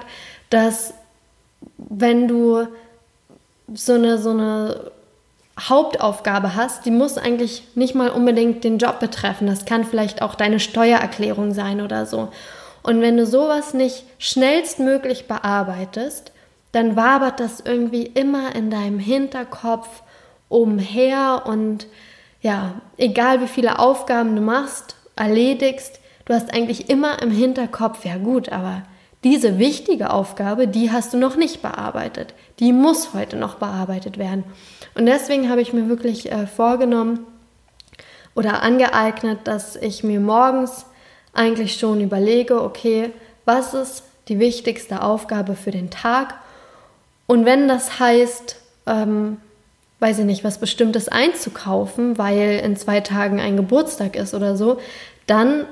dass 0.50 0.94
wenn 1.88 2.28
du 2.28 2.66
so 3.72 3.94
eine, 3.94 4.18
so 4.18 4.30
eine 4.30 4.90
Hauptaufgabe 5.58 6.56
hast, 6.56 6.86
die 6.86 6.90
muss 6.90 7.18
eigentlich 7.18 7.62
nicht 7.74 7.94
mal 7.94 8.10
unbedingt 8.10 8.64
den 8.64 8.78
Job 8.78 9.00
betreffen. 9.00 9.46
Das 9.46 9.64
kann 9.64 9.84
vielleicht 9.84 10.22
auch 10.22 10.34
deine 10.34 10.60
Steuererklärung 10.60 11.52
sein 11.52 11.80
oder 11.80 12.06
so. 12.06 12.28
Und 12.82 13.00
wenn 13.00 13.16
du 13.16 13.26
sowas 13.26 13.74
nicht 13.74 14.04
schnellstmöglich 14.18 15.28
bearbeitest, 15.28 16.32
dann 16.72 16.96
wabert 16.96 17.38
das 17.38 17.60
irgendwie 17.60 18.04
immer 18.06 18.54
in 18.56 18.70
deinem 18.70 18.98
Hinterkopf 18.98 20.02
umher 20.48 21.42
und 21.46 21.86
ja, 22.40 22.74
egal 22.96 23.40
wie 23.40 23.46
viele 23.46 23.78
Aufgaben 23.78 24.34
du 24.34 24.42
machst, 24.42 24.96
erledigst, 25.14 26.00
du 26.24 26.34
hast 26.34 26.52
eigentlich 26.52 26.90
immer 26.90 27.22
im 27.22 27.30
Hinterkopf, 27.30 28.04
ja 28.04 28.16
gut, 28.16 28.50
aber 28.50 28.82
diese 29.24 29.58
wichtige 29.58 30.10
Aufgabe, 30.10 30.66
die 30.66 30.90
hast 30.90 31.14
du 31.14 31.18
noch 31.18 31.36
nicht 31.36 31.62
bearbeitet. 31.62 32.34
Die 32.58 32.72
muss 32.72 33.14
heute 33.14 33.36
noch 33.36 33.56
bearbeitet 33.56 34.18
werden. 34.18 34.44
Und 34.94 35.06
deswegen 35.06 35.48
habe 35.48 35.60
ich 35.60 35.72
mir 35.72 35.88
wirklich 35.88 36.30
äh, 36.30 36.46
vorgenommen 36.46 37.20
oder 38.34 38.62
angeeignet, 38.62 39.40
dass 39.44 39.76
ich 39.76 40.02
mir 40.02 40.20
morgens 40.20 40.86
eigentlich 41.32 41.74
schon 41.74 42.00
überlege, 42.00 42.62
okay, 42.62 43.10
was 43.44 43.74
ist 43.74 44.04
die 44.28 44.38
wichtigste 44.38 45.02
Aufgabe 45.02 45.54
für 45.54 45.70
den 45.70 45.90
Tag? 45.90 46.34
Und 47.26 47.44
wenn 47.44 47.68
das 47.68 47.98
heißt, 47.98 48.56
ähm, 48.86 49.38
weiß 50.00 50.18
ich 50.18 50.24
nicht, 50.24 50.44
was 50.44 50.58
Bestimmtes 50.58 51.08
einzukaufen, 51.08 52.18
weil 52.18 52.60
in 52.64 52.76
zwei 52.76 53.00
Tagen 53.00 53.40
ein 53.40 53.56
Geburtstag 53.56 54.16
ist 54.16 54.34
oder 54.34 54.56
so, 54.56 54.78
dann 55.26 55.64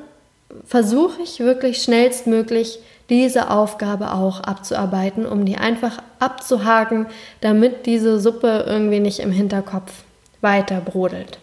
versuche 0.65 1.23
ich 1.23 1.41
wirklich 1.41 1.83
schnellstmöglich 1.83 2.79
diese 3.11 3.51
Aufgabe 3.51 4.13
auch 4.15 4.41
abzuarbeiten, 4.41 5.27
um 5.27 5.45
die 5.45 5.57
einfach 5.57 5.99
abzuhaken, 6.19 7.07
damit 7.41 7.85
diese 7.87 8.21
Suppe 8.21 8.65
irgendwie 8.67 9.01
nicht 9.01 9.19
im 9.19 9.33
Hinterkopf 9.33 9.93
weiter 10.41 10.81
brodelt. 10.81 11.39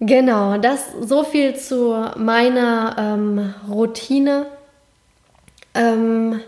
Genau, 0.00 0.58
das 0.58 0.80
so 1.00 1.22
viel 1.22 1.54
zu 1.54 1.96
meiner 2.16 2.96
ähm, 2.98 3.54
Routine. 3.70 4.46
Ähm, 5.72 6.40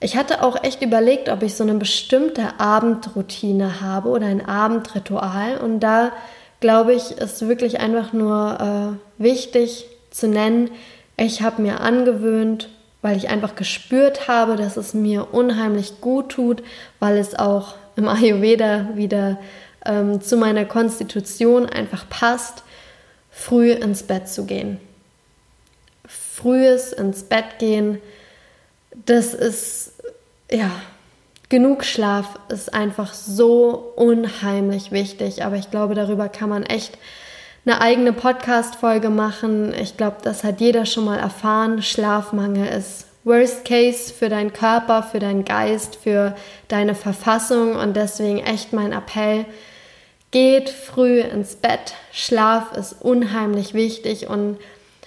ich 0.00 0.16
hatte 0.16 0.42
auch 0.42 0.64
echt 0.64 0.82
überlegt, 0.82 1.28
ob 1.28 1.42
ich 1.42 1.54
so 1.54 1.62
eine 1.62 1.74
bestimmte 1.74 2.58
Abendroutine 2.58 3.80
habe 3.80 4.08
oder 4.08 4.26
ein 4.26 4.46
Abendritual. 4.46 5.58
Und 5.58 5.80
da 5.80 6.12
glaube 6.60 6.94
ich, 6.94 7.12
ist 7.12 7.46
wirklich 7.46 7.80
einfach 7.80 8.12
nur 8.12 8.98
äh, 9.18 9.22
wichtig 9.22 9.86
zu 10.10 10.28
nennen, 10.28 10.70
ich 11.16 11.42
habe 11.42 11.62
mir 11.62 11.80
angewöhnt, 11.80 12.68
weil 13.02 13.16
ich 13.16 13.28
einfach 13.28 13.54
gespürt 13.54 14.28
habe, 14.28 14.56
dass 14.56 14.76
es 14.76 14.94
mir 14.94 15.32
unheimlich 15.32 16.00
gut 16.00 16.30
tut, 16.30 16.62
weil 16.98 17.16
es 17.18 17.34
auch 17.34 17.74
im 17.96 18.08
Ayurveda 18.08 18.90
wieder 18.94 19.38
ähm, 19.84 20.20
zu 20.20 20.36
meiner 20.36 20.64
Konstitution 20.64 21.66
einfach 21.66 22.08
passt, 22.08 22.62
früh 23.30 23.72
ins 23.72 24.02
Bett 24.02 24.28
zu 24.28 24.44
gehen. 24.44 24.80
Frühes 26.06 26.92
ins 26.92 27.22
Bett 27.22 27.58
gehen, 27.58 27.98
das 29.04 29.34
ist, 29.34 29.92
ja, 30.50 30.70
genug 31.48 31.84
Schlaf 31.84 32.38
ist 32.48 32.74
einfach 32.74 33.14
so 33.14 33.92
unheimlich 33.96 34.90
wichtig, 34.90 35.44
aber 35.44 35.56
ich 35.56 35.70
glaube, 35.70 35.94
darüber 35.94 36.28
kann 36.28 36.48
man 36.48 36.64
echt 36.64 36.98
eine 37.66 37.80
eigene 37.80 38.12
Podcast-Folge 38.12 39.10
machen. 39.10 39.74
Ich 39.74 39.96
glaube, 39.96 40.18
das 40.22 40.44
hat 40.44 40.60
jeder 40.60 40.86
schon 40.86 41.04
mal 41.04 41.18
erfahren. 41.18 41.82
Schlafmangel 41.82 42.68
ist 42.68 43.06
Worst 43.24 43.64
Case 43.64 44.14
für 44.14 44.28
deinen 44.28 44.52
Körper, 44.52 45.02
für 45.02 45.18
deinen 45.18 45.44
Geist, 45.44 45.96
für 45.96 46.36
deine 46.68 46.94
Verfassung 46.94 47.74
und 47.74 47.96
deswegen 47.96 48.38
echt 48.38 48.72
mein 48.72 48.92
Appell. 48.92 49.46
Geht 50.30 50.70
früh 50.70 51.18
ins 51.20 51.56
Bett. 51.56 51.94
Schlaf 52.12 52.72
ist 52.72 52.94
unheimlich 53.00 53.74
wichtig 53.74 54.28
und 54.28 54.58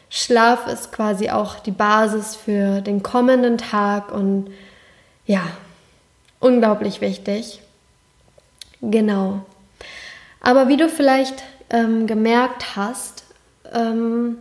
Schlaf 0.10 0.68
ist 0.68 0.92
quasi 0.92 1.30
auch 1.30 1.60
die 1.60 1.72
Basis 1.72 2.36
für 2.36 2.82
den 2.82 3.04
kommenden 3.04 3.58
Tag 3.58 4.12
und 4.12 4.52
ja, 5.26 5.44
unglaublich 6.42 7.00
wichtig. 7.00 7.62
Genau. 8.82 9.46
Aber 10.42 10.68
wie 10.68 10.78
du 10.78 10.90
vielleicht 10.90 11.44
ähm, 11.70 12.08
gemerkt 12.08 12.76
hast, 12.76 13.24
ähm, 13.74 14.38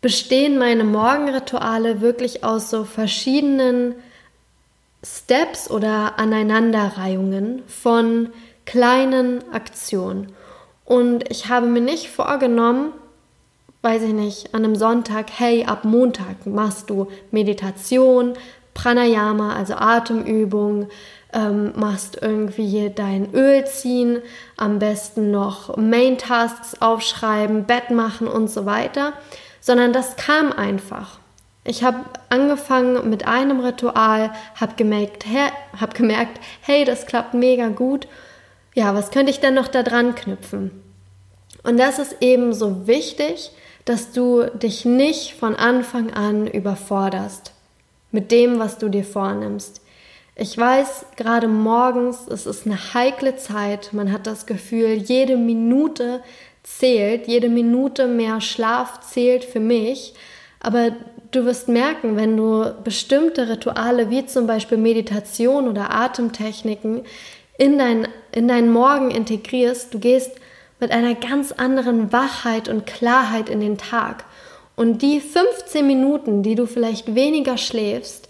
bestehen 0.00 0.58
meine 0.58 0.84
Morgenrituale 0.84 2.00
wirklich 2.00 2.44
aus 2.44 2.70
so 2.70 2.84
verschiedenen 2.84 3.94
Steps 5.04 5.70
oder 5.70 6.18
Aneinanderreihungen 6.18 7.62
von 7.66 8.30
kleinen 8.64 9.52
Aktionen. 9.52 10.32
Und 10.84 11.30
ich 11.30 11.48
habe 11.48 11.66
mir 11.66 11.80
nicht 11.80 12.10
vorgenommen, 12.10 12.92
weiß 13.82 14.02
ich 14.02 14.12
nicht, 14.12 14.54
an 14.54 14.64
einem 14.64 14.76
Sonntag, 14.76 15.26
hey, 15.36 15.64
ab 15.64 15.84
Montag 15.84 16.46
machst 16.46 16.90
du 16.90 17.08
Meditation, 17.30 18.34
Pranayama, 18.74 19.54
also 19.54 19.74
Atemübung, 19.74 20.88
ähm, 21.32 21.72
machst 21.76 22.18
irgendwie 22.20 22.90
dein 22.94 23.34
Öl 23.34 23.64
ziehen, 23.66 24.20
am 24.56 24.78
besten 24.78 25.30
noch 25.30 25.76
Main 25.76 26.18
Tasks 26.18 26.76
aufschreiben, 26.80 27.64
Bett 27.64 27.90
machen 27.90 28.28
und 28.28 28.48
so 28.48 28.66
weiter, 28.66 29.12
sondern 29.60 29.92
das 29.92 30.16
kam 30.16 30.52
einfach. 30.52 31.18
Ich 31.64 31.82
habe 31.82 31.98
angefangen 32.28 33.10
mit 33.10 33.26
einem 33.26 33.60
Ritual, 33.60 34.30
habe 34.54 34.74
gemerkt, 34.76 35.24
hab 35.78 35.94
gemerkt, 35.94 36.40
hey, 36.62 36.84
das 36.84 37.06
klappt 37.06 37.34
mega 37.34 37.68
gut. 37.68 38.06
Ja, 38.74 38.94
was 38.94 39.10
könnte 39.10 39.30
ich 39.30 39.40
denn 39.40 39.54
noch 39.54 39.68
da 39.68 39.82
dran 39.82 40.14
knüpfen? 40.14 40.70
Und 41.64 41.78
das 41.78 41.98
ist 41.98 42.16
eben 42.20 42.52
so 42.52 42.86
wichtig, 42.86 43.50
dass 43.84 44.12
du 44.12 44.44
dich 44.44 44.84
nicht 44.84 45.34
von 45.34 45.56
Anfang 45.56 46.12
an 46.12 46.46
überforderst 46.46 47.52
mit 48.12 48.30
dem, 48.30 48.60
was 48.60 48.78
du 48.78 48.88
dir 48.88 49.04
vornimmst. 49.04 49.80
Ich 50.38 50.58
weiß, 50.58 51.06
gerade 51.16 51.48
morgens, 51.48 52.28
es 52.28 52.44
ist 52.44 52.66
eine 52.66 52.92
heikle 52.92 53.36
Zeit. 53.36 53.94
Man 53.94 54.12
hat 54.12 54.26
das 54.26 54.44
Gefühl, 54.44 54.92
jede 54.92 55.38
Minute 55.38 56.22
zählt, 56.62 57.26
jede 57.26 57.48
Minute 57.48 58.06
mehr 58.06 58.42
Schlaf 58.42 59.00
zählt 59.00 59.44
für 59.44 59.60
mich. 59.60 60.12
Aber 60.60 60.90
du 61.30 61.46
wirst 61.46 61.68
merken, 61.68 62.16
wenn 62.16 62.36
du 62.36 62.70
bestimmte 62.84 63.48
Rituale 63.48 64.10
wie 64.10 64.26
zum 64.26 64.46
Beispiel 64.46 64.76
Meditation 64.76 65.68
oder 65.68 65.90
Atemtechniken 65.94 67.06
in, 67.56 67.78
dein, 67.78 68.06
in 68.30 68.46
deinen 68.46 68.70
Morgen 68.70 69.10
integrierst, 69.10 69.94
du 69.94 69.98
gehst 69.98 70.32
mit 70.80 70.90
einer 70.90 71.14
ganz 71.14 71.52
anderen 71.52 72.12
Wachheit 72.12 72.68
und 72.68 72.84
Klarheit 72.84 73.48
in 73.48 73.60
den 73.60 73.78
Tag. 73.78 74.24
Und 74.74 75.00
die 75.00 75.20
15 75.20 75.86
Minuten, 75.86 76.42
die 76.42 76.56
du 76.56 76.66
vielleicht 76.66 77.14
weniger 77.14 77.56
schläfst, 77.56 78.28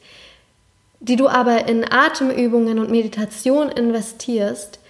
die 1.06 1.16
du 1.16 1.28
aber 1.28 1.68
in 1.68 1.84
Atemübungen 1.90 2.78
und 2.78 2.90
Meditation 2.90 3.68
investierst, 3.68 4.80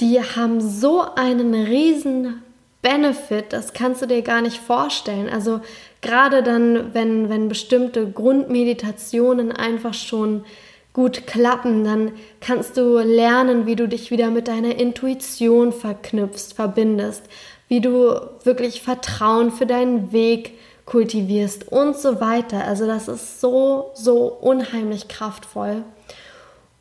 die 0.00 0.20
haben 0.20 0.60
so 0.60 1.02
einen 1.14 1.54
riesen 1.54 2.42
Benefit, 2.82 3.46
das 3.50 3.72
kannst 3.72 4.02
du 4.02 4.06
dir 4.06 4.20
gar 4.20 4.42
nicht 4.42 4.58
vorstellen. 4.58 5.30
Also 5.30 5.60
gerade 6.02 6.42
dann, 6.42 6.92
wenn, 6.92 7.30
wenn 7.30 7.48
bestimmte 7.48 8.10
Grundmeditationen 8.10 9.52
einfach 9.52 9.94
schon 9.94 10.44
gut 10.92 11.26
klappen, 11.26 11.82
dann 11.82 12.12
kannst 12.40 12.76
du 12.76 12.98
lernen, 12.98 13.66
wie 13.66 13.74
du 13.74 13.88
dich 13.88 14.10
wieder 14.10 14.30
mit 14.30 14.48
deiner 14.48 14.78
Intuition 14.78 15.72
verknüpfst, 15.72 16.52
verbindest, 16.54 17.22
wie 17.68 17.80
du 17.80 18.20
wirklich 18.44 18.82
Vertrauen 18.82 19.50
für 19.50 19.66
deinen 19.66 20.12
Weg 20.12 20.52
kultivierst 20.86 21.68
und 21.68 21.96
so 21.96 22.20
weiter. 22.20 22.64
Also 22.64 22.86
das 22.86 23.08
ist 23.08 23.40
so, 23.40 23.90
so 23.94 24.26
unheimlich 24.26 25.08
kraftvoll. 25.08 25.82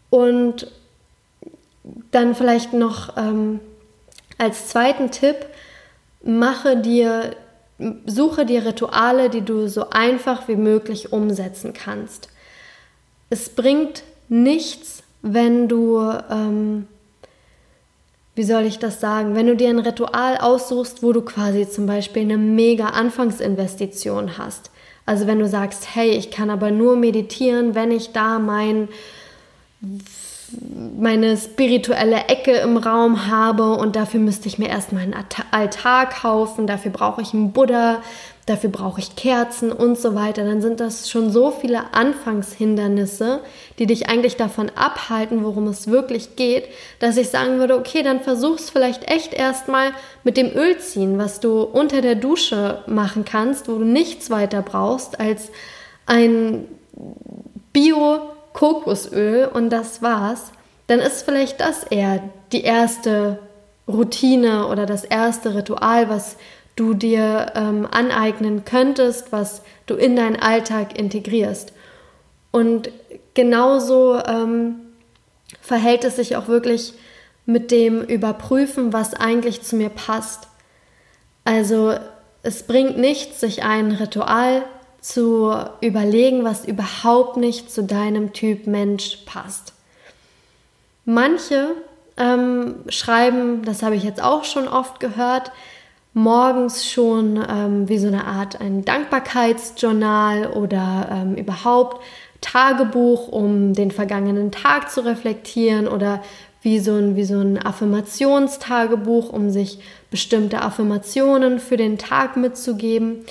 Und 0.10 0.72
dann 2.12 2.36
vielleicht 2.36 2.74
noch 2.74 3.18
ähm, 3.18 3.60
als 4.38 4.68
zweiten 4.68 5.12
Tipp, 5.12 5.38
mache 6.24 6.78
dir, 6.78 7.36
suche 8.06 8.46
dir 8.46 8.66
Rituale, 8.66 9.30
die 9.30 9.42
du 9.42 9.68
so 9.68 9.90
einfach 9.90 10.48
wie 10.48 10.56
möglich 10.56 11.12
umsetzen 11.12 11.74
kannst. 11.74 12.30
Es 13.30 13.50
bringt 13.50 14.04
nichts, 14.30 15.04
wenn 15.22 15.68
du 15.68 16.00
ähm, 16.30 16.88
wie 18.36 18.44
soll 18.44 18.64
ich 18.64 18.80
das 18.80 19.00
sagen, 19.00 19.36
wenn 19.36 19.48
du 19.48 19.56
dir 19.56 19.70
ein 19.70 19.80
Ritual 19.80 20.38
aussuchst, 20.38 21.04
wo 21.04 21.14
du 21.14 21.22
quasi 21.22 21.70
zum 21.70 21.86
Beispiel 21.86 22.24
eine 22.24 22.38
mega 22.38 22.88
Anfangsinvestition 22.88 24.38
hast. 24.38 24.72
Also 25.06 25.28
wenn 25.28 25.40
du 25.40 25.48
sagst, 25.48 25.96
hey, 25.96 26.12
ich 26.12 26.32
kann 26.32 26.50
aber 26.50 26.72
nur 26.72 26.96
meditieren, 26.96 27.76
wenn 27.76 27.92
ich 27.92 28.12
da 28.12 28.40
mein 28.40 28.90
meine 31.00 31.36
spirituelle 31.36 32.28
Ecke 32.28 32.52
im 32.52 32.78
Raum 32.78 33.28
habe 33.28 33.74
und 33.74 33.96
dafür 33.96 34.20
müsste 34.20 34.48
ich 34.48 34.60
mir 34.60 34.70
erstmal 34.70 35.04
einen 35.04 35.16
Altar 35.52 36.08
kaufen, 36.08 36.68
dafür 36.68 36.92
brauche 36.92 37.22
ich 37.24 37.34
einen 37.34 37.52
Buddha, 37.54 38.04
dafür 38.46 38.70
brauche 38.70 39.00
ich 39.00 39.16
Kerzen 39.16 39.72
und 39.72 39.98
so 39.98 40.16
weiter, 40.16 40.44
dann 40.44 40.62
sind 40.62 40.80
das 40.80 41.10
schon 41.10 41.32
so 41.32 41.52
viele 41.52 41.94
Anfangshindernisse, 41.94 43.40
die 43.80 43.86
dich 43.86 44.10
eigentlich 44.10 44.36
davon 44.36 44.70
abhalten, 44.76 45.44
worum 45.44 45.68
es 45.68 45.88
wirklich 45.88 46.36
geht, 46.36 46.66
dass 47.00 47.16
ich 47.16 47.30
sagen 47.30 47.60
würde, 47.60 47.78
okay, 47.78 48.04
dann 48.04 48.20
versuch's 48.20 48.70
vielleicht 48.70 49.10
echt 49.10 49.34
erstmal 49.34 49.92
mit 50.24 50.36
dem 50.36 50.52
Öl 50.56 50.78
ziehen, 50.78 51.18
was 51.18 51.40
du 51.40 51.62
unter 51.62 52.02
der 52.02 52.16
Dusche 52.16 52.84
machen 52.86 53.24
kannst, 53.24 53.70
wo 53.70 53.78
du 53.78 53.86
nichts 53.86 54.30
weiter 54.30 54.62
brauchst 54.62 55.20
als 55.20 55.50
ein 56.06 56.66
Bio-Kokosöl 57.72 59.50
und 59.54 59.70
das 59.70 60.02
war's. 60.02 60.52
Dann 60.88 61.00
ist 61.00 61.24
vielleicht 61.24 61.62
das 61.62 61.84
eher 61.84 62.22
die 62.52 62.64
erste 62.64 63.40
Routine 63.88 64.68
oder 64.68 64.86
das 64.86 65.04
erste 65.04 65.56
Ritual, 65.56 66.10
was 66.10 66.36
du 66.76 66.94
dir 66.94 67.52
ähm, 67.56 67.88
aneignen 67.90 68.66
könntest, 68.66 69.32
was 69.32 69.62
du 69.86 69.96
in 69.96 70.16
deinen 70.16 70.38
Alltag 70.38 70.98
integrierst. 70.98 71.74
Und 72.52 72.92
genauso 73.34 74.20
ähm, 74.26 74.76
verhält 75.62 76.04
es 76.04 76.16
sich 76.16 76.36
auch 76.36 76.48
wirklich 76.48 76.94
mit 77.46 77.72
dem 77.72 78.02
Überprüfen, 78.02 78.94
was 78.94 79.14
eigentlich 79.14 79.62
zu 79.62 79.76
mir 79.76 79.90
passt. 79.90 80.48
Also 81.44 81.96
es 82.42 82.64
bringt 82.64 82.98
nichts, 82.98 83.40
sich 83.40 83.64
ein 83.64 83.92
Ritual 83.92 84.64
zu 85.02 85.54
überlegen, 85.82 86.46
was 86.46 86.66
überhaupt 86.66 87.38
nicht 87.38 87.70
zu 87.72 87.84
deinem 87.84 88.34
Typ 88.34 88.68
Mensch 88.68 89.20
passt. 89.26 89.74
Manche 91.06 91.76
ähm, 92.16 92.76
schreiben, 92.88 93.64
das 93.66 93.84
habe 93.84 93.96
ich 93.96 94.04
jetzt 94.04 94.24
auch 94.24 94.46
schon 94.46 94.68
oft 94.68 95.00
gehört, 95.00 95.52
morgens 96.14 96.88
schon 96.90 97.44
ähm, 97.50 97.90
wie 97.90 97.98
so 97.98 98.08
eine 98.08 98.26
Art 98.26 98.62
ein 98.62 98.86
Dankbarkeitsjournal 98.86 100.48
oder 100.48 101.10
ähm, 101.12 101.36
überhaupt 101.36 102.04
Tagebuch, 102.42 103.30
um 103.30 103.74
den 103.74 103.92
vergangenen 103.92 104.52
Tag 104.52 104.92
zu 104.92 105.02
reflektieren 105.02 105.88
oder 105.88 106.22
wie 106.62 106.80
so 106.80 106.94
ein, 106.94 107.16
wie 107.16 107.26
so 107.26 107.40
ein 107.40 107.64
Affirmationstagebuch, 107.64 109.30
um 109.32 109.50
sich 109.50 109.80
bestimmte 110.12 110.62
Affirmationen 110.62 111.60
für 111.60 111.78
den 111.78 111.98
Tag 111.98 112.38
mitzugeben. 112.38 113.26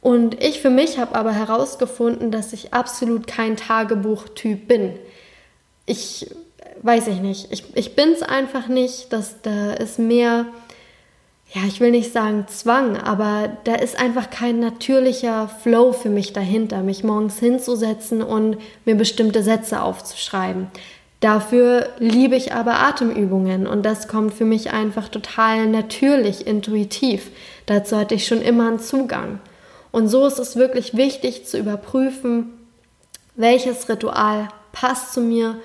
Und 0.00 0.42
ich 0.42 0.60
für 0.60 0.70
mich 0.70 0.98
habe 0.98 1.14
aber 1.14 1.32
herausgefunden, 1.32 2.30
dass 2.30 2.52
ich 2.52 2.72
absolut 2.72 3.26
kein 3.26 3.56
Tagebuchtyp 3.56 4.66
bin. 4.66 4.94
Ich 5.84 6.30
weiß 6.82 7.08
ich 7.08 7.20
nicht. 7.20 7.52
Ich, 7.52 7.64
ich 7.74 7.96
bin 7.96 8.12
es 8.12 8.22
einfach 8.22 8.68
nicht. 8.68 9.12
dass 9.12 9.42
da 9.42 9.72
ist 9.72 9.98
mehr 9.98 10.46
ja, 11.52 11.62
ich 11.66 11.80
will 11.80 11.90
nicht 11.90 12.12
sagen 12.12 12.46
Zwang, 12.48 12.96
aber 12.96 13.56
da 13.64 13.74
ist 13.74 13.98
einfach 13.98 14.30
kein 14.30 14.60
natürlicher 14.60 15.48
Flow 15.62 15.92
für 15.92 16.08
mich 16.08 16.32
dahinter, 16.32 16.82
mich 16.82 17.02
morgens 17.02 17.40
hinzusetzen 17.40 18.22
und 18.22 18.56
mir 18.84 18.94
bestimmte 18.94 19.42
Sätze 19.42 19.82
aufzuschreiben. 19.82 20.68
Dafür 21.18 21.88
liebe 21.98 22.36
ich 22.36 22.52
aber 22.52 22.78
Atemübungen 22.78 23.66
und 23.66 23.84
das 23.84 24.06
kommt 24.06 24.32
für 24.32 24.44
mich 24.44 24.72
einfach 24.72 25.08
total 25.08 25.66
natürlich, 25.66 26.46
intuitiv. 26.46 27.30
Dazu 27.66 27.96
hatte 27.96 28.14
ich 28.14 28.26
schon 28.26 28.40
immer 28.40 28.68
einen 28.68 28.78
Zugang. 28.78 29.40
Und 29.90 30.08
so 30.08 30.26
ist 30.26 30.38
es 30.38 30.54
wirklich 30.54 30.96
wichtig 30.96 31.46
zu 31.46 31.58
überprüfen, 31.58 32.52
welches 33.34 33.88
Ritual 33.88 34.48
passt 34.72 35.12
zu 35.12 35.20
mir, 35.20 35.56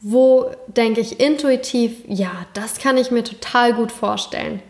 wo 0.00 0.50
denke 0.66 1.00
ich 1.00 1.20
intuitiv, 1.20 1.92
ja, 2.06 2.30
das 2.54 2.78
kann 2.78 2.96
ich 2.96 3.10
mir 3.10 3.24
total 3.24 3.72
gut 3.72 3.92
vorstellen. 3.92 4.60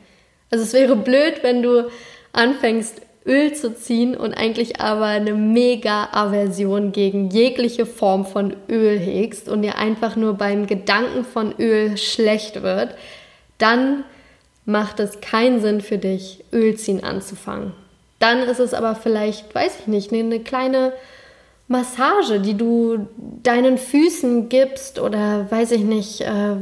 Also 0.50 0.64
es 0.64 0.72
wäre 0.72 0.96
blöd, 0.96 1.42
wenn 1.42 1.62
du 1.62 1.90
anfängst, 2.32 3.02
Öl 3.26 3.52
zu 3.52 3.74
ziehen 3.74 4.16
und 4.16 4.32
eigentlich 4.32 4.80
aber 4.80 5.04
eine 5.04 5.34
mega 5.34 6.08
Aversion 6.12 6.92
gegen 6.92 7.28
jegliche 7.28 7.84
Form 7.84 8.24
von 8.24 8.56
Öl 8.70 8.98
hegst 8.98 9.50
und 9.50 9.60
dir 9.60 9.76
einfach 9.76 10.16
nur 10.16 10.34
beim 10.34 10.66
Gedanken 10.66 11.24
von 11.24 11.54
Öl 11.58 11.98
schlecht 11.98 12.62
wird, 12.62 12.94
dann 13.58 14.04
macht 14.64 14.98
es 14.98 15.20
keinen 15.20 15.60
Sinn 15.60 15.82
für 15.82 15.98
dich, 15.98 16.42
Öl 16.52 16.76
ziehen 16.76 17.04
anzufangen. 17.04 17.74
Dann 18.18 18.40
ist 18.40 18.60
es 18.60 18.72
aber 18.72 18.94
vielleicht, 18.94 19.54
weiß 19.54 19.80
ich 19.80 19.86
nicht, 19.86 20.12
eine 20.12 20.40
kleine 20.40 20.92
Massage, 21.68 22.40
die 22.40 22.54
du 22.54 23.08
deinen 23.42 23.76
Füßen 23.76 24.48
gibst 24.48 24.98
oder 24.98 25.50
weiß 25.50 25.72
ich 25.72 25.82
nicht. 25.82 26.22
Äh, 26.22 26.56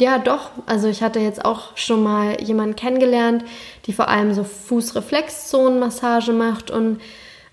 ja, 0.00 0.18
doch. 0.18 0.50
Also 0.66 0.88
ich 0.88 1.02
hatte 1.02 1.18
jetzt 1.18 1.44
auch 1.44 1.76
schon 1.76 2.02
mal 2.02 2.40
jemanden 2.40 2.76
kennengelernt, 2.76 3.44
die 3.86 3.92
vor 3.92 4.08
allem 4.08 4.32
so 4.32 4.44
Fußreflexzonenmassage 4.44 6.32
macht 6.32 6.70
und 6.70 7.00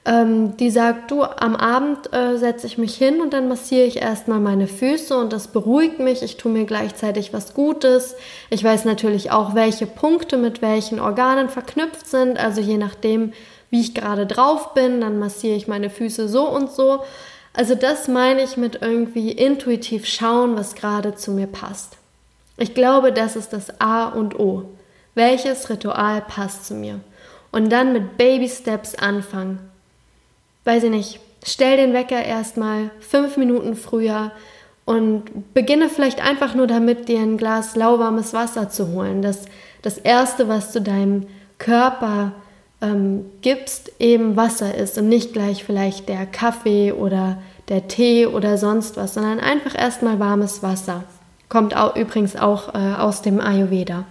ähm, 0.05 0.55
die 0.57 0.69
sagt, 0.69 1.09
du, 1.09 1.23
am 1.23 1.55
Abend 1.55 2.13
äh, 2.13 2.37
setze 2.37 2.67
ich 2.67 2.77
mich 2.77 2.95
hin 2.95 3.21
und 3.21 3.33
dann 3.33 3.47
massiere 3.47 3.87
ich 3.87 3.97
erstmal 3.97 4.39
meine 4.39 4.67
Füße 4.67 5.17
und 5.17 5.33
das 5.33 5.47
beruhigt 5.47 5.97
mich. 5.97 6.21
Ich 6.21 6.37
tue 6.37 6.51
mir 6.51 6.65
gleichzeitig 6.65 7.33
was 7.33 7.55
Gutes. 7.55 8.15
Ich 8.51 8.63
weiß 8.63 8.85
natürlich 8.85 9.31
auch, 9.31 9.55
welche 9.55 9.87
Punkte 9.87 10.37
mit 10.37 10.61
welchen 10.61 10.99
Organen 10.99 11.49
verknüpft 11.49 12.05
sind. 12.05 12.37
Also 12.37 12.61
je 12.61 12.77
nachdem, 12.77 13.33
wie 13.71 13.81
ich 13.81 13.95
gerade 13.95 14.27
drauf 14.27 14.75
bin, 14.75 15.01
dann 15.01 15.17
massiere 15.17 15.55
ich 15.55 15.67
meine 15.67 15.89
Füße 15.89 16.29
so 16.29 16.47
und 16.47 16.71
so. 16.71 16.99
Also 17.53 17.73
das 17.73 18.07
meine 18.07 18.43
ich 18.43 18.57
mit 18.57 18.83
irgendwie 18.83 19.31
intuitiv 19.31 20.05
schauen, 20.05 20.55
was 20.55 20.75
gerade 20.75 21.15
zu 21.15 21.31
mir 21.31 21.47
passt. 21.47 21.97
Ich 22.57 22.73
glaube, 22.73 23.11
das 23.11 23.35
ist 23.35 23.53
das 23.53 23.79
A 23.81 24.05
und 24.05 24.39
O. 24.39 24.69
Welches 25.13 25.69
Ritual 25.69 26.21
passt 26.21 26.65
zu 26.65 26.73
mir? 26.73 26.99
Und 27.51 27.69
dann 27.69 27.93
mit 27.93 28.17
Baby 28.17 28.49
Steps 28.49 28.95
anfangen 28.95 29.59
weiß 30.65 30.83
ich 30.83 30.89
nicht, 30.89 31.19
stell 31.45 31.77
den 31.77 31.93
Wecker 31.93 32.21
erstmal 32.21 32.89
fünf 32.99 33.37
Minuten 33.37 33.75
früher 33.75 34.31
und 34.83 35.53
beginne 35.53 35.89
vielleicht 35.89 36.21
einfach 36.21 36.53
nur 36.53 36.67
damit, 36.67 37.07
dir 37.07 37.19
ein 37.19 37.37
Glas 37.37 37.75
lauwarmes 37.75 38.33
Wasser 38.33 38.69
zu 38.69 38.91
holen. 38.91 39.21
Das, 39.21 39.45
das 39.81 39.97
Erste, 39.97 40.47
was 40.47 40.73
du 40.73 40.81
deinem 40.81 41.27
Körper 41.57 42.33
ähm, 42.81 43.25
gibst, 43.41 43.91
eben 43.99 44.35
Wasser 44.35 44.75
ist 44.75 44.97
und 44.97 45.07
nicht 45.07 45.33
gleich 45.33 45.63
vielleicht 45.63 46.09
der 46.09 46.25
Kaffee 46.25 46.91
oder 46.91 47.37
der 47.69 47.87
Tee 47.87 48.25
oder 48.25 48.57
sonst 48.57 48.97
was, 48.97 49.13
sondern 49.13 49.39
einfach 49.39 49.75
erstmal 49.77 50.19
warmes 50.19 50.61
Wasser. 50.61 51.03
Kommt 51.49 51.75
auch, 51.75 51.95
übrigens 51.95 52.35
auch 52.35 52.73
äh, 52.73 52.95
aus 52.97 53.21
dem 53.21 53.39
Ayurveda. 53.39 54.05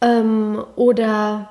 Ähm, 0.00 0.64
oder 0.76 1.50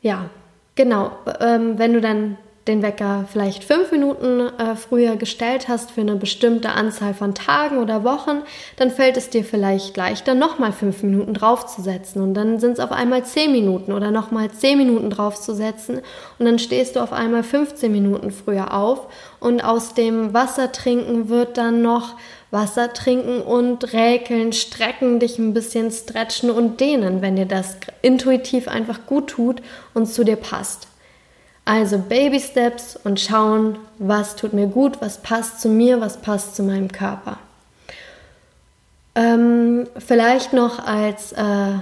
ja, 0.00 0.30
Genau, 0.74 1.12
ähm, 1.40 1.78
wenn 1.78 1.92
du 1.92 2.00
dann 2.00 2.38
den 2.66 2.80
Wecker 2.80 3.26
vielleicht 3.30 3.64
fünf 3.64 3.90
Minuten 3.90 4.40
äh, 4.40 4.76
früher 4.76 5.16
gestellt 5.16 5.68
hast 5.68 5.90
für 5.90 6.00
eine 6.00 6.14
bestimmte 6.14 6.70
Anzahl 6.70 7.12
von 7.12 7.34
Tagen 7.34 7.78
oder 7.78 8.04
Wochen, 8.04 8.42
dann 8.76 8.90
fällt 8.90 9.16
es 9.16 9.28
dir 9.28 9.44
vielleicht 9.44 9.96
leichter, 9.96 10.34
nochmal 10.34 10.72
fünf 10.72 11.02
Minuten 11.02 11.34
draufzusetzen. 11.34 12.22
Und 12.22 12.34
dann 12.34 12.58
sind 12.60 12.74
es 12.74 12.80
auf 12.80 12.92
einmal 12.92 13.24
zehn 13.24 13.52
Minuten 13.52 13.92
oder 13.92 14.12
nochmal 14.12 14.50
zehn 14.50 14.78
Minuten 14.78 15.10
draufzusetzen. 15.10 16.00
Und 16.38 16.46
dann 16.46 16.58
stehst 16.58 16.96
du 16.96 17.00
auf 17.00 17.12
einmal 17.12 17.42
15 17.42 17.90
Minuten 17.90 18.30
früher 18.30 18.72
auf. 18.72 19.08
Und 19.42 19.60
aus 19.60 19.94
dem 19.94 20.32
Wasser 20.32 20.70
trinken 20.70 21.28
wird 21.28 21.58
dann 21.58 21.82
noch 21.82 22.14
Wasser 22.52 22.92
trinken 22.92 23.42
und 23.42 23.92
räkeln, 23.92 24.52
strecken, 24.52 25.18
dich 25.18 25.36
ein 25.36 25.52
bisschen 25.52 25.90
stretchen 25.90 26.48
und 26.48 26.78
dehnen, 26.78 27.22
wenn 27.22 27.34
dir 27.34 27.46
das 27.46 27.76
intuitiv 28.02 28.68
einfach 28.68 29.00
gut 29.04 29.30
tut 29.30 29.60
und 29.94 30.06
zu 30.06 30.22
dir 30.22 30.36
passt. 30.36 30.86
Also 31.64 31.98
Baby 31.98 32.38
Steps 32.38 32.96
und 33.02 33.18
schauen, 33.18 33.80
was 33.98 34.36
tut 34.36 34.52
mir 34.52 34.68
gut, 34.68 35.00
was 35.00 35.18
passt 35.18 35.60
zu 35.60 35.68
mir, 35.68 36.00
was 36.00 36.18
passt 36.18 36.54
zu 36.54 36.62
meinem 36.62 36.92
Körper. 36.92 37.38
Ähm, 39.16 39.88
vielleicht 39.98 40.52
noch 40.52 40.86
als 40.86 41.32
äh, 41.32 41.78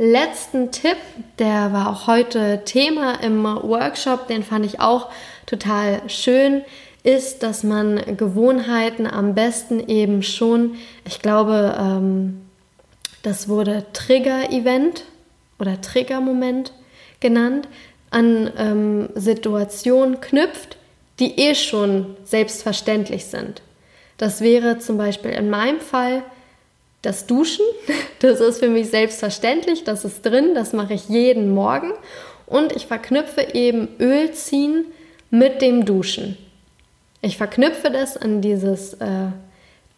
letzten 0.00 0.70
Tipp, 0.70 0.96
der 1.38 1.74
war 1.74 1.90
auch 1.90 2.06
heute 2.06 2.62
Thema 2.64 3.22
im 3.22 3.44
Workshop, 3.44 4.28
den 4.28 4.42
fand 4.42 4.64
ich 4.64 4.80
auch 4.80 5.10
total 5.44 6.00
schön 6.08 6.62
ist, 7.02 7.42
dass 7.42 7.64
man 7.64 8.16
Gewohnheiten 8.16 9.06
am 9.06 9.34
besten 9.34 9.78
eben 9.88 10.22
schon, 10.22 10.76
ich 11.06 11.20
glaube, 11.20 11.76
ähm, 11.78 12.40
das 13.22 13.48
wurde 13.48 13.84
Trigger-Event 13.92 15.04
oder 15.58 15.78
Trigger-Moment 15.80 16.72
genannt, 17.20 17.68
an 18.08 18.50
ähm, 18.56 19.08
Situationen 19.14 20.20
knüpft, 20.22 20.78
die 21.18 21.38
eh 21.38 21.54
schon 21.54 22.16
selbstverständlich 22.24 23.26
sind. 23.26 23.60
Das 24.16 24.40
wäre 24.40 24.78
zum 24.78 24.96
Beispiel 24.96 25.32
in 25.32 25.50
meinem 25.50 25.80
Fall 25.80 26.22
das 27.02 27.26
Duschen. 27.26 27.64
Das 28.20 28.40
ist 28.40 28.58
für 28.58 28.68
mich 28.68 28.90
selbstverständlich, 28.90 29.84
das 29.84 30.04
ist 30.04 30.26
drin, 30.26 30.54
das 30.54 30.74
mache 30.74 30.92
ich 30.92 31.08
jeden 31.08 31.54
Morgen. 31.54 31.92
Und 32.44 32.72
ich 32.76 32.86
verknüpfe 32.86 33.54
eben 33.54 33.88
Öl 33.98 34.32
ziehen 34.32 34.84
mit 35.30 35.62
dem 35.62 35.86
Duschen. 35.86 36.36
Ich 37.22 37.38
verknüpfe 37.38 37.90
das 37.90 38.16
an 38.16 38.42
dieses 38.42 38.94
äh, 38.94 39.28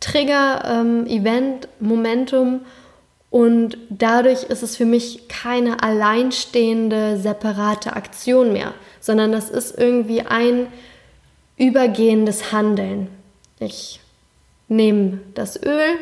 Trigger-Event, 0.00 1.68
ähm, 1.80 2.60
und 3.32 3.78
dadurch 3.88 4.42
ist 4.42 4.62
es 4.62 4.76
für 4.76 4.84
mich 4.84 5.26
keine 5.28 5.82
alleinstehende, 5.82 7.16
separate 7.16 7.96
Aktion 7.96 8.52
mehr, 8.52 8.74
sondern 9.00 9.32
das 9.32 9.48
ist 9.48 9.78
irgendwie 9.78 10.20
ein 10.20 10.66
übergehendes 11.56 12.52
Handeln. 12.52 13.08
Ich 13.58 14.00
nehme 14.68 15.20
das 15.34 15.56
Öl, 15.62 15.96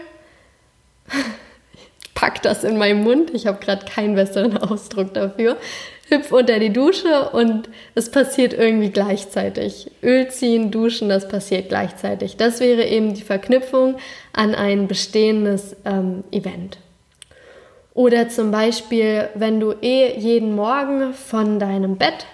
pack 2.15 2.43
das 2.43 2.65
in 2.65 2.77
meinen 2.77 3.03
Mund, 3.03 3.31
ich 3.35 3.47
habe 3.47 3.65
gerade 3.65 3.87
keinen 3.87 4.15
besseren 4.15 4.57
Ausdruck 4.59 5.15
dafür, 5.15 5.57
hüpf 6.09 6.33
unter 6.33 6.59
die 6.59 6.73
Dusche 6.73 7.31
und 7.31 7.69
es 7.95 8.11
passiert 8.11 8.53
irgendwie 8.53 8.91
gleichzeitig. 8.91 9.91
Öl 10.03 10.29
ziehen, 10.29 10.71
duschen, 10.71 11.09
das 11.09 11.29
passiert 11.29 11.69
gleichzeitig. 11.69 12.37
Das 12.37 12.61
wäre 12.61 12.85
eben 12.85 13.15
die 13.15 13.23
Verknüpfung 13.23 13.97
an 14.33 14.55
ein 14.55 14.89
bestehendes 14.89 15.77
ähm, 15.85 16.25
Event. 16.33 16.79
Oder 17.95 18.29
zum 18.29 18.51
Beispiel, 18.51 19.29
wenn 19.35 19.61
du 19.61 19.73
eh 19.83 20.19
jeden 20.19 20.55
Morgen 20.55 21.13
von 21.13 21.59
deinem 21.59 21.97
Bett 21.97 22.27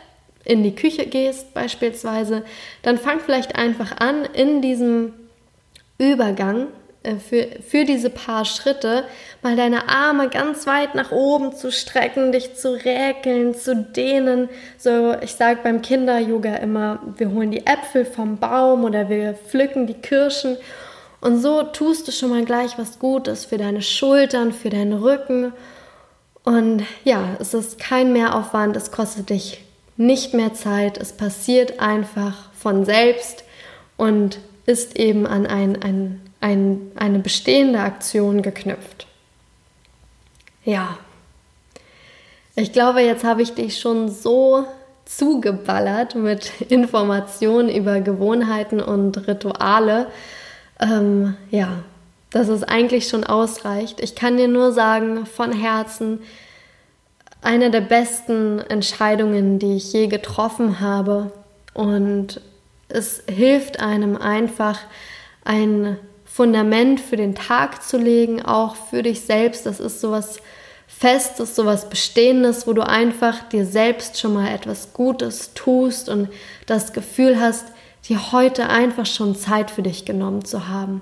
in 0.45 0.63
die 0.63 0.75
Küche 0.75 1.07
gehst 1.07 1.55
beispielsweise, 1.55 2.45
dann 2.83 2.99
fang 2.99 3.21
vielleicht 3.21 3.57
einfach 3.57 3.99
an, 3.99 4.25
in 4.33 4.63
diesem 4.63 5.13
Übergang 5.99 6.69
für, 7.19 7.47
für 7.67 7.85
diese 7.85 8.11
paar 8.11 8.45
Schritte 8.45 9.05
mal 9.43 9.57
deine 9.57 9.89
Arme 9.89 10.29
ganz 10.29 10.67
weit 10.67 10.95
nach 10.95 11.13
oben 11.13 11.55
zu 11.55 11.71
strecken, 11.71 12.33
dich 12.33 12.57
zu 12.57 12.73
räkeln, 12.73 13.55
zu 13.55 13.77
dehnen. 13.77 14.49
So, 14.79 15.15
ich 15.21 15.35
sage 15.35 15.61
beim 15.63 15.83
Kinder-Yoga 15.83 16.57
immer, 16.57 17.01
wir 17.17 17.31
holen 17.31 17.51
die 17.51 17.67
Äpfel 17.67 18.05
vom 18.05 18.39
Baum 18.39 18.85
oder 18.85 19.09
wir 19.09 19.35
pflücken 19.35 19.87
die 19.87 19.95
Kirschen. 19.95 20.57
Und 21.21 21.41
so 21.41 21.63
tust 21.63 22.09
du 22.09 22.13
schon 22.13 22.31
mal 22.31 22.45
gleich 22.45 22.79
was 22.79 22.99
Gutes 22.99 23.45
für 23.45 23.59
deine 23.59 23.83
Schultern, 23.83 24.53
für 24.53 24.71
deinen 24.71 24.93
Rücken. 24.93 25.53
Und 26.45 26.85
ja, 27.05 27.37
es 27.41 27.55
ist 27.55 27.79
kein 27.79 28.13
Mehraufwand, 28.13 28.77
es 28.77 28.93
kostet 28.93 29.31
dich 29.31 29.61
nicht 29.97 30.35
mehr 30.35 30.55
Zeit, 30.55 30.99
es 30.99 31.13
passiert 31.13 31.81
einfach 31.81 32.53
von 32.53 32.85
selbst 32.85 33.45
und 33.97 34.39
ist 34.67 34.97
eben 34.97 35.27
an 35.27 35.47
ein, 35.47 35.83
ein 35.83 36.21
ein, 36.41 36.93
eine 36.97 37.19
bestehende 37.19 37.81
Aktion 37.81 38.43
geknüpft. 38.43 39.07
Ja, 40.65 40.99
ich 42.55 42.73
glaube, 42.73 43.01
jetzt 43.01 43.23
habe 43.23 43.43
ich 43.43 43.55
dich 43.55 43.79
schon 43.79 44.09
so 44.09 44.65
zugeballert 45.05 46.15
mit 46.15 46.61
Informationen 46.71 47.69
über 47.69 48.01
Gewohnheiten 48.01 48.81
und 48.81 49.29
Rituale. 49.29 50.09
Ähm, 50.81 51.37
ja, 51.51 51.85
dass 52.31 52.49
es 52.49 52.65
eigentlich 52.65 53.09
schon 53.09 53.25
ausreicht. 53.25 54.01
Ich 54.01 54.15
kann 54.15 54.37
dir 54.37 54.49
nur 54.49 54.73
sagen, 54.73 55.27
von 55.27 55.53
Herzen, 55.53 56.21
eine 57.41 57.71
der 57.71 57.83
besten 57.83 58.59
Entscheidungen, 58.59 59.59
die 59.59 59.77
ich 59.77 59.93
je 59.93 60.07
getroffen 60.09 60.81
habe. 60.81 61.33
Und 61.75 62.41
es 62.89 63.23
hilft 63.29 63.81
einem 63.81 64.17
einfach, 64.17 64.81
ein 65.45 65.97
Fundament 66.37 67.01
für 67.01 67.17
den 67.17 67.35
Tag 67.35 67.83
zu 67.83 67.97
legen, 67.97 68.43
auch 68.43 68.77
für 68.77 69.03
dich 69.03 69.23
selbst. 69.23 69.65
Das 69.65 69.81
ist 69.81 70.03
sowas 70.03 70.37
Festes, 70.87 71.57
sowas 71.57 71.89
Bestehendes, 71.89 72.67
wo 72.67 72.75
du 72.75 72.87
einfach 72.87 73.49
dir 73.49 73.65
selbst 73.65 74.21
schon 74.21 74.35
mal 74.35 74.55
etwas 74.55 74.93
Gutes 74.93 75.55
tust 75.55 76.11
und 76.11 76.29
das 76.67 76.93
Gefühl 76.93 77.41
hast, 77.41 77.65
dir 78.07 78.33
heute 78.33 78.69
einfach 78.69 79.07
schon 79.07 79.35
Zeit 79.35 79.71
für 79.71 79.81
dich 79.81 80.05
genommen 80.05 80.45
zu 80.45 80.69
haben. 80.69 81.01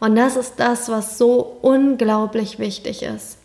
Und 0.00 0.16
das 0.16 0.36
ist 0.36 0.56
das, 0.56 0.90
was 0.90 1.16
so 1.16 1.56
unglaublich 1.62 2.58
wichtig 2.58 3.02
ist. 3.02 3.38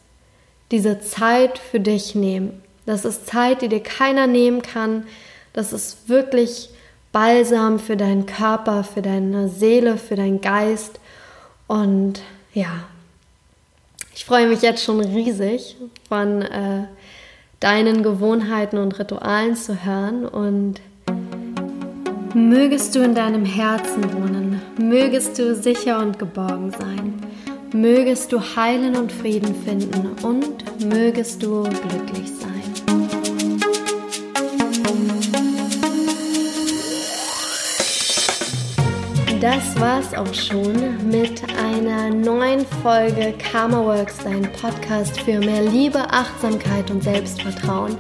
Diese 0.71 0.99
Zeit 0.99 1.57
für 1.57 1.79
dich 1.79 2.15
nehmen. 2.15 2.61
Das 2.85 3.05
ist 3.05 3.27
Zeit, 3.27 3.61
die 3.61 3.69
dir 3.69 3.81
keiner 3.81 4.27
nehmen 4.27 4.61
kann. 4.61 5.05
Das 5.53 5.71
ist 5.71 6.09
wirklich 6.09 6.69
Balsam 7.13 7.79
für 7.79 7.95
deinen 7.95 8.25
Körper, 8.25 8.83
für 8.83 9.01
deine 9.01 9.47
Seele, 9.47 9.95
für 9.95 10.17
deinen 10.17 10.41
Geist. 10.41 10.99
Und 11.69 12.21
ja, 12.55 12.71
ich 14.15 14.25
freue 14.25 14.47
mich 14.47 14.63
jetzt 14.63 14.83
schon 14.83 15.01
riesig 15.01 15.75
von 16.07 16.41
äh, 16.41 16.85
deinen 17.59 18.01
Gewohnheiten 18.01 18.79
und 18.79 18.97
Ritualen 18.97 19.55
zu 19.55 19.85
hören 19.85 20.25
und 20.25 20.81
mögest 22.33 22.95
du 22.95 23.03
in 23.03 23.13
deinem 23.13 23.45
Herzen 23.45 24.03
wohnen, 24.13 24.59
mögest 24.79 25.37
du 25.37 25.53
sicher 25.53 25.99
und 25.99 26.17
geborgen 26.17 26.71
sein, 26.71 27.13
mögest 27.71 28.31
du 28.31 28.39
heilen 28.39 28.95
und 28.95 29.11
Frieden 29.11 29.53
finden 29.63 30.15
und 30.23 30.83
mögest 30.91 31.43
du 31.43 31.61
glücklich 31.61 32.31
sein. 32.39 32.48
Das 39.41 39.79
war's 39.79 40.13
auch 40.13 40.33
schon 40.33 41.07
mit 41.09 41.41
einer 41.57 42.09
neuen 42.09 42.65
Folge 42.83 43.33
Karma 43.37 43.85
Works, 43.85 44.17
dein 44.17 44.41
Podcast 44.51 45.17
für 45.21 45.39
mehr 45.39 45.61
Liebe, 45.61 45.99
Achtsamkeit 45.99 46.91
und 46.91 47.01
Selbstvertrauen. 47.01 47.97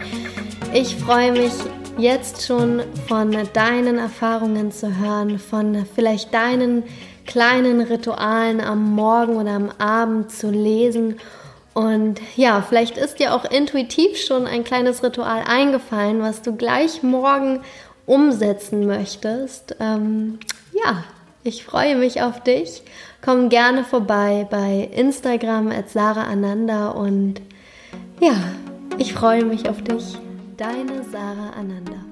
Ich 0.73 0.97
freue 0.97 1.31
mich 1.31 1.53
jetzt 1.97 2.45
schon 2.45 2.81
von 3.07 3.31
deinen 3.53 3.99
Erfahrungen 3.99 4.73
zu 4.73 4.97
hören, 4.99 5.39
von 5.39 5.85
vielleicht 5.95 6.33
deinen 6.33 6.83
kleinen 7.25 7.79
Ritualen 7.79 8.59
am 8.59 8.93
Morgen 8.93 9.37
oder 9.37 9.51
am 9.51 9.71
Abend 9.77 10.31
zu 10.31 10.51
lesen. 10.51 11.21
Und 11.73 12.19
ja, 12.35 12.61
vielleicht 12.67 12.97
ist 12.97 13.17
dir 13.19 13.33
auch 13.33 13.45
intuitiv 13.45 14.17
schon 14.17 14.45
ein 14.45 14.65
kleines 14.65 15.03
Ritual 15.03 15.43
eingefallen, 15.47 16.21
was 16.21 16.41
du 16.41 16.57
gleich 16.57 17.01
morgen 17.01 17.61
umsetzen 18.05 18.85
möchtest. 18.85 19.77
Ähm, 19.79 20.39
ja, 20.73 21.05
ich 21.43 21.63
freue 21.65 21.95
mich 21.95 22.21
auf 22.21 22.43
dich. 22.43 22.81
Komm 23.23 23.49
gerne 23.49 23.83
vorbei 23.83 24.47
bei 24.49 24.89
Instagram 24.93 25.69
at 25.71 25.89
Sarah 25.89 26.23
Ananda 26.23 26.89
und 26.89 27.41
ja, 28.19 28.35
ich 28.97 29.13
freue 29.13 29.45
mich 29.45 29.69
auf 29.69 29.81
dich. 29.81 30.17
Deine 30.57 31.03
Sarah 31.11 31.51
Ananda. 31.57 32.08